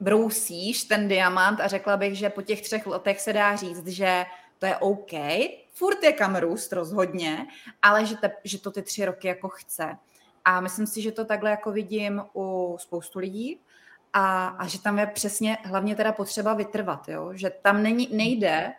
brousíš 0.00 0.84
ten 0.84 1.08
diamant 1.08 1.60
a 1.60 1.68
řekla 1.68 1.96
bych, 1.96 2.18
že 2.18 2.30
po 2.30 2.42
těch 2.42 2.62
třech 2.62 2.86
letech 2.86 3.20
se 3.20 3.32
dá 3.32 3.56
říct, 3.56 3.86
že 3.86 4.24
to 4.58 4.66
je 4.66 4.76
OK, 4.76 5.10
furt 5.72 6.02
je 6.02 6.12
kam 6.12 6.36
růst 6.36 6.72
rozhodně, 6.72 7.46
ale 7.82 8.06
že, 8.06 8.16
te, 8.16 8.32
že 8.44 8.58
to 8.58 8.70
ty 8.70 8.82
tři 8.82 9.04
roky 9.04 9.28
jako 9.28 9.48
chce. 9.48 9.96
A 10.44 10.60
myslím 10.60 10.86
si, 10.86 11.02
že 11.02 11.12
to 11.12 11.24
takhle 11.24 11.50
jako 11.50 11.72
vidím 11.72 12.22
u 12.34 12.76
spoustu 12.80 13.18
lidí 13.18 13.60
a, 14.12 14.48
a 14.48 14.66
že 14.66 14.82
tam 14.82 14.98
je 14.98 15.06
přesně 15.06 15.58
hlavně 15.64 15.96
teda 15.96 16.12
potřeba 16.12 16.54
vytrvat, 16.54 17.08
jo? 17.08 17.30
že 17.34 17.50
tam 17.50 17.82
není, 17.82 18.08
nejde 18.12 18.72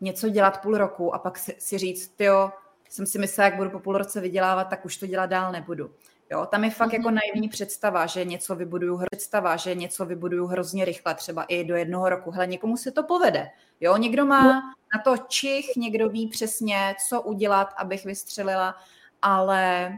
něco 0.00 0.28
dělat 0.28 0.62
půl 0.62 0.78
roku 0.78 1.14
a 1.14 1.18
pak 1.18 1.38
si, 1.38 1.56
si 1.58 1.78
říct, 1.78 2.20
jo, 2.20 2.50
jsem 2.88 3.06
si 3.06 3.18
myslela, 3.18 3.44
jak 3.44 3.56
budu 3.56 3.70
po 3.70 3.80
půl 3.80 3.98
roce 3.98 4.20
vydělávat, 4.20 4.64
tak 4.64 4.84
už 4.84 4.96
to 4.96 5.06
dělat 5.06 5.26
dál 5.26 5.52
nebudu. 5.52 5.90
Jo, 6.30 6.46
tam 6.46 6.64
je 6.64 6.70
fakt 6.70 6.88
mm-hmm. 6.88 6.94
jako 6.94 7.10
naivní 7.10 7.48
představa, 7.48 8.06
že 8.06 8.24
něco 8.24 8.56
vybuduju, 8.56 9.00
představa, 9.10 9.56
že 9.56 9.74
něco 9.74 10.06
vybuduju 10.06 10.46
hrozně 10.46 10.84
rychle, 10.84 11.14
třeba 11.14 11.42
i 11.42 11.64
do 11.64 11.76
jednoho 11.76 12.08
roku. 12.08 12.30
Hele, 12.30 12.46
někomu 12.46 12.76
se 12.76 12.90
to 12.90 13.02
povede. 13.02 13.50
Jo, 13.80 13.96
někdo 13.96 14.24
má 14.24 14.42
no. 14.42 14.52
na 14.94 15.02
to 15.04 15.16
čich, 15.28 15.76
někdo 15.76 16.08
ví 16.08 16.28
přesně, 16.28 16.94
co 17.08 17.22
udělat, 17.22 17.74
abych 17.76 18.04
vystřelila, 18.04 18.74
ale 19.22 19.92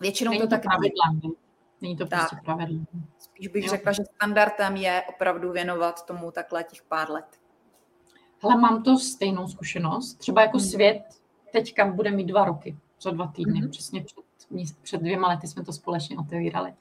většinou 0.00 0.30
Není 0.30 0.40
to, 0.42 0.48
tak 0.48 0.62
pravidla. 0.62 1.04
Není 1.80 1.96
to 1.96 2.06
prostě 2.06 2.36
tak. 2.36 2.44
pravidlo. 2.44 2.80
Spíš 3.18 3.48
bych 3.48 3.64
jo. 3.64 3.70
řekla, 3.70 3.92
že 3.92 4.02
standardem 4.14 4.76
je 4.76 5.02
opravdu 5.08 5.52
věnovat 5.52 6.06
tomu 6.06 6.30
takhle 6.30 6.64
těch 6.64 6.82
pár 6.82 7.10
let. 7.10 7.26
Hele, 8.42 8.60
mám 8.60 8.82
to 8.82 8.98
stejnou 8.98 9.48
zkušenost. 9.48 10.14
Třeba 10.14 10.42
jako 10.42 10.58
hmm. 10.58 10.66
svět 10.66 11.02
teďka 11.52 11.86
bude 11.86 12.10
mít 12.10 12.26
dva 12.26 12.44
roky, 12.44 12.76
za 13.00 13.10
dva 13.10 13.26
týdny, 13.26 13.60
hmm. 13.60 13.70
přesně 13.70 14.04
před 14.04 14.31
před 14.82 15.00
dvěma 15.00 15.28
lety 15.28 15.46
jsme 15.46 15.64
to 15.64 15.72
společně 15.72 16.18
otevírali. 16.18 16.74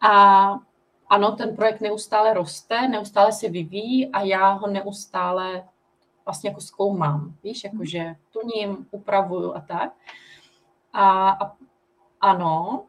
A 0.00 0.52
ano, 1.08 1.32
ten 1.32 1.56
projekt 1.56 1.80
neustále 1.80 2.34
roste, 2.34 2.88
neustále 2.88 3.32
se 3.32 3.48
vyvíjí 3.48 4.12
a 4.12 4.20
já 4.20 4.52
ho 4.52 4.66
neustále 4.66 5.64
vlastně 6.24 6.50
jako 6.50 6.60
zkoumám, 6.60 7.34
víš, 7.42 7.64
jakože 7.64 8.16
tuním, 8.32 8.86
upravuju 8.90 9.54
a 9.54 9.60
tak. 9.60 9.92
A, 10.92 11.30
a 11.30 11.56
ano, 12.20 12.84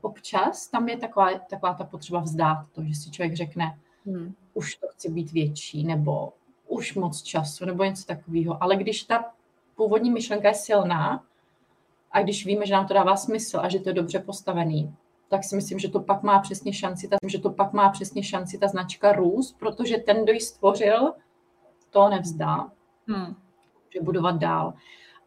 občas 0.00 0.68
tam 0.68 0.88
je 0.88 0.96
taková, 0.96 1.38
taková 1.50 1.74
ta 1.74 1.84
potřeba 1.84 2.20
vzdát 2.20 2.66
to, 2.72 2.82
že 2.84 2.94
si 2.94 3.10
člověk 3.10 3.34
řekne, 3.34 3.78
hmm. 4.06 4.34
už 4.54 4.74
to 4.74 4.86
chci 4.88 5.10
být 5.10 5.32
větší, 5.32 5.84
nebo 5.84 6.32
už 6.68 6.94
moc 6.94 7.22
času, 7.22 7.64
nebo 7.64 7.84
něco 7.84 8.06
takového. 8.06 8.62
Ale 8.62 8.76
když 8.76 9.02
ta 9.02 9.24
původní 9.76 10.10
myšlenka 10.10 10.48
je 10.48 10.54
silná, 10.54 11.24
a 12.12 12.22
když 12.22 12.46
víme, 12.46 12.66
že 12.66 12.72
nám 12.72 12.86
to 12.86 12.94
dává 12.94 13.16
smysl 13.16 13.60
a 13.60 13.68
že 13.68 13.80
to 13.80 13.88
je 13.88 13.94
dobře 13.94 14.18
postavený, 14.18 14.94
tak 15.28 15.44
si 15.44 15.56
myslím, 15.56 15.78
že 15.78 15.88
to 15.88 16.00
pak 16.00 16.22
má 16.22 16.38
přesně 16.38 16.72
šanci, 16.72 17.08
ta, 17.08 17.16
že 17.26 17.38
to 17.38 17.50
pak 17.50 17.72
má 17.72 17.90
přesně 17.90 18.22
šanci 18.22 18.58
ta 18.58 18.68
značka 18.68 19.12
růst, 19.12 19.58
protože 19.58 19.98
ten, 19.98 20.24
kdo 20.24 20.32
ji 20.32 20.40
stvořil, 20.40 21.12
to 21.90 22.08
nevzdá, 22.08 22.70
hmm. 23.08 23.36
že 23.94 24.00
budovat 24.02 24.36
dál. 24.36 24.74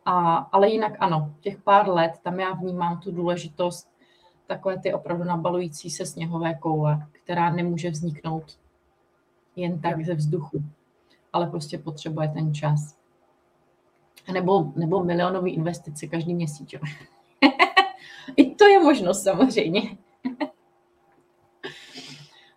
A, 0.06 0.36
ale 0.38 0.70
jinak 0.70 0.94
ano, 1.00 1.34
těch 1.40 1.62
pár 1.62 1.90
let, 1.90 2.12
tam 2.24 2.40
já 2.40 2.54
vnímám 2.54 3.00
tu 3.00 3.12
důležitost 3.12 3.94
takové 4.48 4.80
ty 4.80 4.94
opravdu 4.94 5.24
nabalující 5.24 5.90
se 5.90 6.06
sněhové 6.06 6.56
koule, 6.56 7.08
která 7.12 7.50
nemůže 7.50 7.90
vzniknout 7.90 8.60
jen 9.56 9.82
tak 9.82 10.06
ze 10.06 10.16
vzduchu, 10.16 10.64
ale 11.34 11.48
prostě 11.48 11.78
potřebuje 11.78 12.28
ten 12.28 12.54
čas 12.54 13.03
nebo, 14.32 14.74
nebo 14.76 15.04
milionový 15.04 15.54
investice 15.54 16.08
každý 16.08 16.36
měsíc. 16.36 16.76
I 18.36 18.56
to 18.56 18.68
je 18.68 18.80
možnost 18.80 19.24
samozřejmě. 19.24 19.82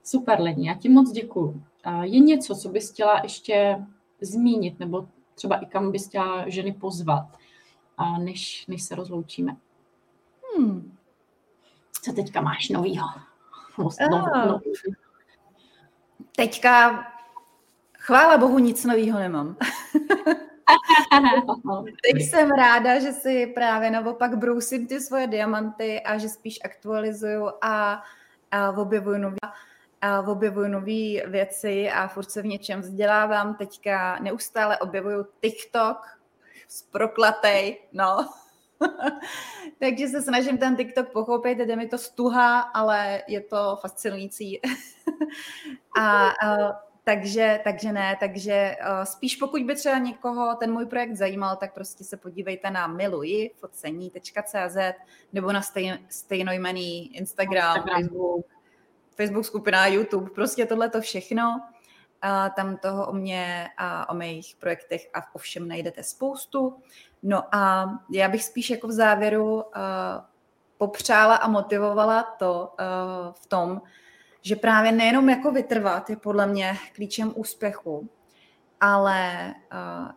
Super, 0.05 0.41
Lení, 0.41 0.67
já 0.67 0.75
ti 0.75 0.89
moc 0.89 1.11
děkuju. 1.11 1.63
Je 2.03 2.19
něco, 2.21 2.55
co 2.55 2.69
bys 2.69 2.91
chtěla 2.91 3.21
ještě 3.23 3.87
zmínit, 4.21 4.81
nebo 4.81 5.09
třeba 5.35 5.57
i 5.57 5.67
kam 5.67 5.93
bys 5.93 6.09
chtěla 6.09 6.49
ženy 6.49 6.73
pozvat, 6.73 7.25
než, 8.19 8.67
než 8.67 8.83
se 8.83 8.95
rozloučíme? 8.95 9.57
Hmm. 10.57 10.97
Co 12.03 12.13
teďka 12.13 12.41
máš 12.41 12.69
novýho? 12.69 13.07
No, 13.79 13.89
no, 14.11 14.47
no. 14.47 14.61
Teďka, 16.37 17.05
chvála 17.99 18.39
bohu, 18.39 18.59
nic 18.59 18.85
novýho 18.85 19.19
nemám. 19.19 19.57
Teď 22.13 22.23
jsem 22.23 22.51
ráda, 22.51 23.01
že 23.01 23.13
si 23.13 23.47
právě 23.47 23.91
naopak 23.91 24.37
brousím 24.39 24.87
ty 24.87 25.01
svoje 25.01 25.27
diamanty 25.27 26.01
a 26.01 26.19
že 26.19 26.29
spíš 26.29 26.59
aktualizuju 26.65 27.51
a, 27.63 28.03
a 28.51 28.71
objevuju 28.71 29.19
nový 29.19 29.37
a 30.03 30.21
objevuju 30.21 30.69
nové 30.69 31.27
věci 31.27 31.91
a 31.91 32.09
furt 32.09 32.31
se 32.31 32.43
v 32.43 32.47
něčem 32.47 32.81
vzdělávám. 32.81 33.55
Teďka 33.55 34.19
neustále 34.19 34.79
objevuju 34.79 35.27
TikTok 35.41 36.19
proklatej, 36.93 37.79
no. 37.93 38.29
Takže 39.79 40.09
se 40.09 40.23
snažím 40.23 40.59
ten 40.59 40.77
TikTok 40.77 41.13
pochopit, 41.13 41.59
jde 41.59 41.77
mi 41.77 41.89
to 41.89 41.99
stuha, 41.99 42.61
ale 42.61 43.23
je 43.29 43.41
to 43.41 43.79
fascinující. 43.81 44.61
a, 45.99 46.29
a 46.29 46.57
takže, 47.09 47.61
takže 47.64 47.92
ne, 47.92 48.16
takže 48.21 48.77
uh, 48.81 49.05
spíš 49.05 49.37
pokud 49.37 49.62
by 49.62 49.75
třeba 49.75 49.99
někoho 49.99 50.55
ten 50.55 50.73
můj 50.73 50.87
projekt 50.87 51.16
zajímal, 51.16 51.57
tak 51.57 51.75
prostě 51.75 52.05
se 52.05 52.16
podívejte 52.16 52.71
na 52.71 52.87
miluji, 52.87 53.51
focení.cz 53.57 54.77
nebo 55.33 55.53
na 55.53 55.62
stej, 55.62 55.99
stejnojmený 56.09 57.16
Instagram, 57.16 57.77
Instagram, 57.77 58.03
Facebook, 58.03 58.47
Facebook 59.16 59.47
skupina, 59.47 59.87
YouTube, 59.87 60.31
prostě 60.31 60.66
tohle 60.66 60.88
to 60.88 61.01
všechno. 61.01 61.61
Uh, 62.24 62.55
tam 62.57 62.76
toho 62.76 63.07
o 63.07 63.12
mě 63.12 63.68
a 63.76 64.09
o 64.11 64.14
mých 64.14 64.57
projektech 64.61 65.11
a 65.14 65.35
o 65.35 65.39
všem 65.39 65.68
najdete 65.68 66.03
spoustu. 66.03 66.76
No 67.22 67.55
a 67.55 67.91
já 68.11 68.28
bych 68.28 68.45
spíš 68.45 68.70
jako 68.70 68.89
v 68.89 68.93
závěru 68.93 69.55
uh, 69.55 69.62
popřála 70.78 71.37
a 71.37 71.49
motivovala 71.49 72.22
to 72.22 72.74
uh, 72.81 73.33
v 73.33 73.47
tom, 73.47 73.83
že 74.47 74.57
právě 74.57 74.92
nejenom 74.92 75.28
jako 75.28 75.51
vytrvat 75.51 76.11
je 76.11 76.16
podle 76.16 76.47
mě 76.47 76.78
klíčem 76.94 77.32
úspěchu, 77.36 78.09
ale 78.80 79.55
uh, 79.72 80.11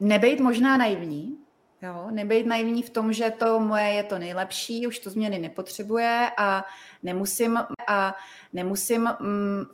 nebejt 0.00 0.40
možná 0.40 0.76
naivní, 0.76 1.38
jo? 1.82 2.08
nebejt 2.10 2.46
naivní 2.46 2.82
v 2.82 2.90
tom, 2.90 3.12
že 3.12 3.30
to 3.30 3.60
moje 3.60 3.84
je 3.84 4.02
to 4.02 4.18
nejlepší, 4.18 4.86
už 4.86 4.98
to 4.98 5.10
změny 5.10 5.38
nepotřebuje 5.38 6.30
a 6.38 6.64
nemusím, 7.02 7.58
a 7.86 8.14
nemusím 8.52 9.10
mm, 9.20 9.64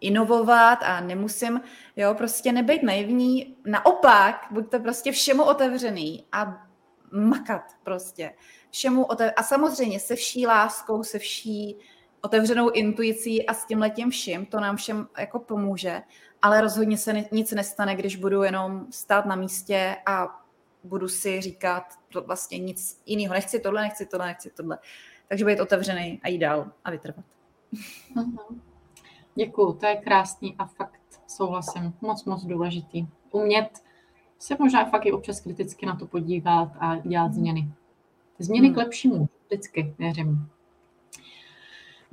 inovovat 0.00 0.78
a 0.82 1.00
nemusím, 1.00 1.60
jo, 1.96 2.14
prostě 2.14 2.52
nebejt 2.52 2.82
naivní, 2.82 3.56
naopak, 3.66 4.46
buďte 4.50 4.78
prostě 4.78 5.12
všemu 5.12 5.42
otevřený 5.42 6.24
a 6.32 6.66
makat 7.12 7.62
prostě 7.82 8.32
všemu 8.72 9.02
otev- 9.02 9.32
a 9.36 9.42
samozřejmě 9.42 10.00
se 10.00 10.16
vší 10.16 10.46
láskou, 10.46 11.02
se 11.02 11.18
vší 11.18 11.76
otevřenou 12.20 12.70
intuicí 12.70 13.46
a 13.46 13.54
s 13.54 13.66
tím 13.66 13.78
letím 13.78 14.10
vším, 14.10 14.46
to 14.46 14.60
nám 14.60 14.76
všem 14.76 15.08
jako 15.18 15.38
pomůže, 15.38 16.02
ale 16.42 16.60
rozhodně 16.60 16.98
se 16.98 17.24
nic 17.32 17.52
nestane, 17.52 17.96
když 17.96 18.16
budu 18.16 18.42
jenom 18.42 18.86
stát 18.90 19.26
na 19.26 19.36
místě 19.36 19.96
a 20.06 20.42
budu 20.84 21.08
si 21.08 21.40
říkat 21.40 21.84
to 22.12 22.22
vlastně 22.22 22.58
nic 22.58 23.02
jiného. 23.06 23.34
Nechci 23.34 23.60
tohle, 23.60 23.82
nechci 23.82 24.06
tohle, 24.06 24.26
nechci 24.26 24.50
tohle. 24.50 24.78
Takže 25.28 25.44
být 25.44 25.60
otevřený 25.60 26.20
a 26.22 26.28
jít 26.28 26.38
dál 26.38 26.72
a 26.84 26.90
vytrvat. 26.90 27.24
Uh-huh. 28.16 28.60
Děkuju, 29.34 29.72
to 29.72 29.86
je 29.86 29.96
krásný 29.96 30.54
a 30.58 30.66
fakt 30.66 31.00
souhlasím. 31.26 31.94
Moc, 32.00 32.24
moc 32.24 32.44
důležitý. 32.44 33.06
Umět 33.30 33.82
se 34.38 34.56
možná 34.58 34.84
fakt 34.84 35.06
i 35.06 35.12
občas 35.12 35.40
kriticky 35.40 35.86
na 35.86 35.96
to 35.96 36.06
podívat 36.06 36.72
a 36.78 36.96
dělat 36.96 37.24
mhm. 37.24 37.34
změny. 37.34 37.72
Změny 38.42 38.66
hmm. 38.66 38.74
k 38.74 38.78
lepšímu, 38.78 39.28
vždycky, 39.46 39.94
věřím. 39.98 40.48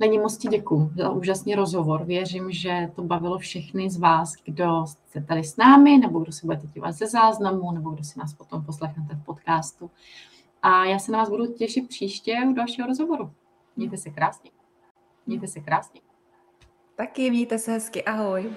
Lení, 0.00 0.18
moc 0.18 0.36
ti 0.36 0.48
děkuji 0.48 0.90
za 0.96 1.10
úžasný 1.10 1.54
rozhovor. 1.54 2.04
Věřím, 2.04 2.52
že 2.52 2.90
to 2.96 3.02
bavilo 3.02 3.38
všechny 3.38 3.90
z 3.90 3.96
vás, 3.96 4.32
kdo 4.44 4.86
jste 4.86 5.20
tady 5.20 5.44
s 5.44 5.56
námi, 5.56 5.98
nebo 5.98 6.20
kdo 6.20 6.32
se 6.32 6.46
budete 6.46 6.66
dívat 6.66 6.92
ze 6.92 7.06
záznamu, 7.06 7.72
nebo 7.72 7.90
kdo 7.90 8.04
si 8.04 8.18
nás 8.18 8.34
potom 8.34 8.64
poslechnete 8.64 9.14
v 9.14 9.24
podcastu. 9.24 9.90
A 10.62 10.84
já 10.84 10.98
se 10.98 11.12
na 11.12 11.18
vás 11.18 11.28
budu 11.28 11.52
těšit 11.52 11.88
příště 11.88 12.36
u 12.50 12.52
dalšího 12.52 12.86
rozhovoru. 12.86 13.30
Mějte 13.76 13.96
se 13.96 14.10
krásně. 14.10 14.50
Mějte 15.26 15.46
se 15.46 15.60
krásně. 15.60 16.00
Taky 16.96 17.30
mějte 17.30 17.58
se 17.58 17.72
hezky. 17.72 18.04
Ahoj. 18.04 18.50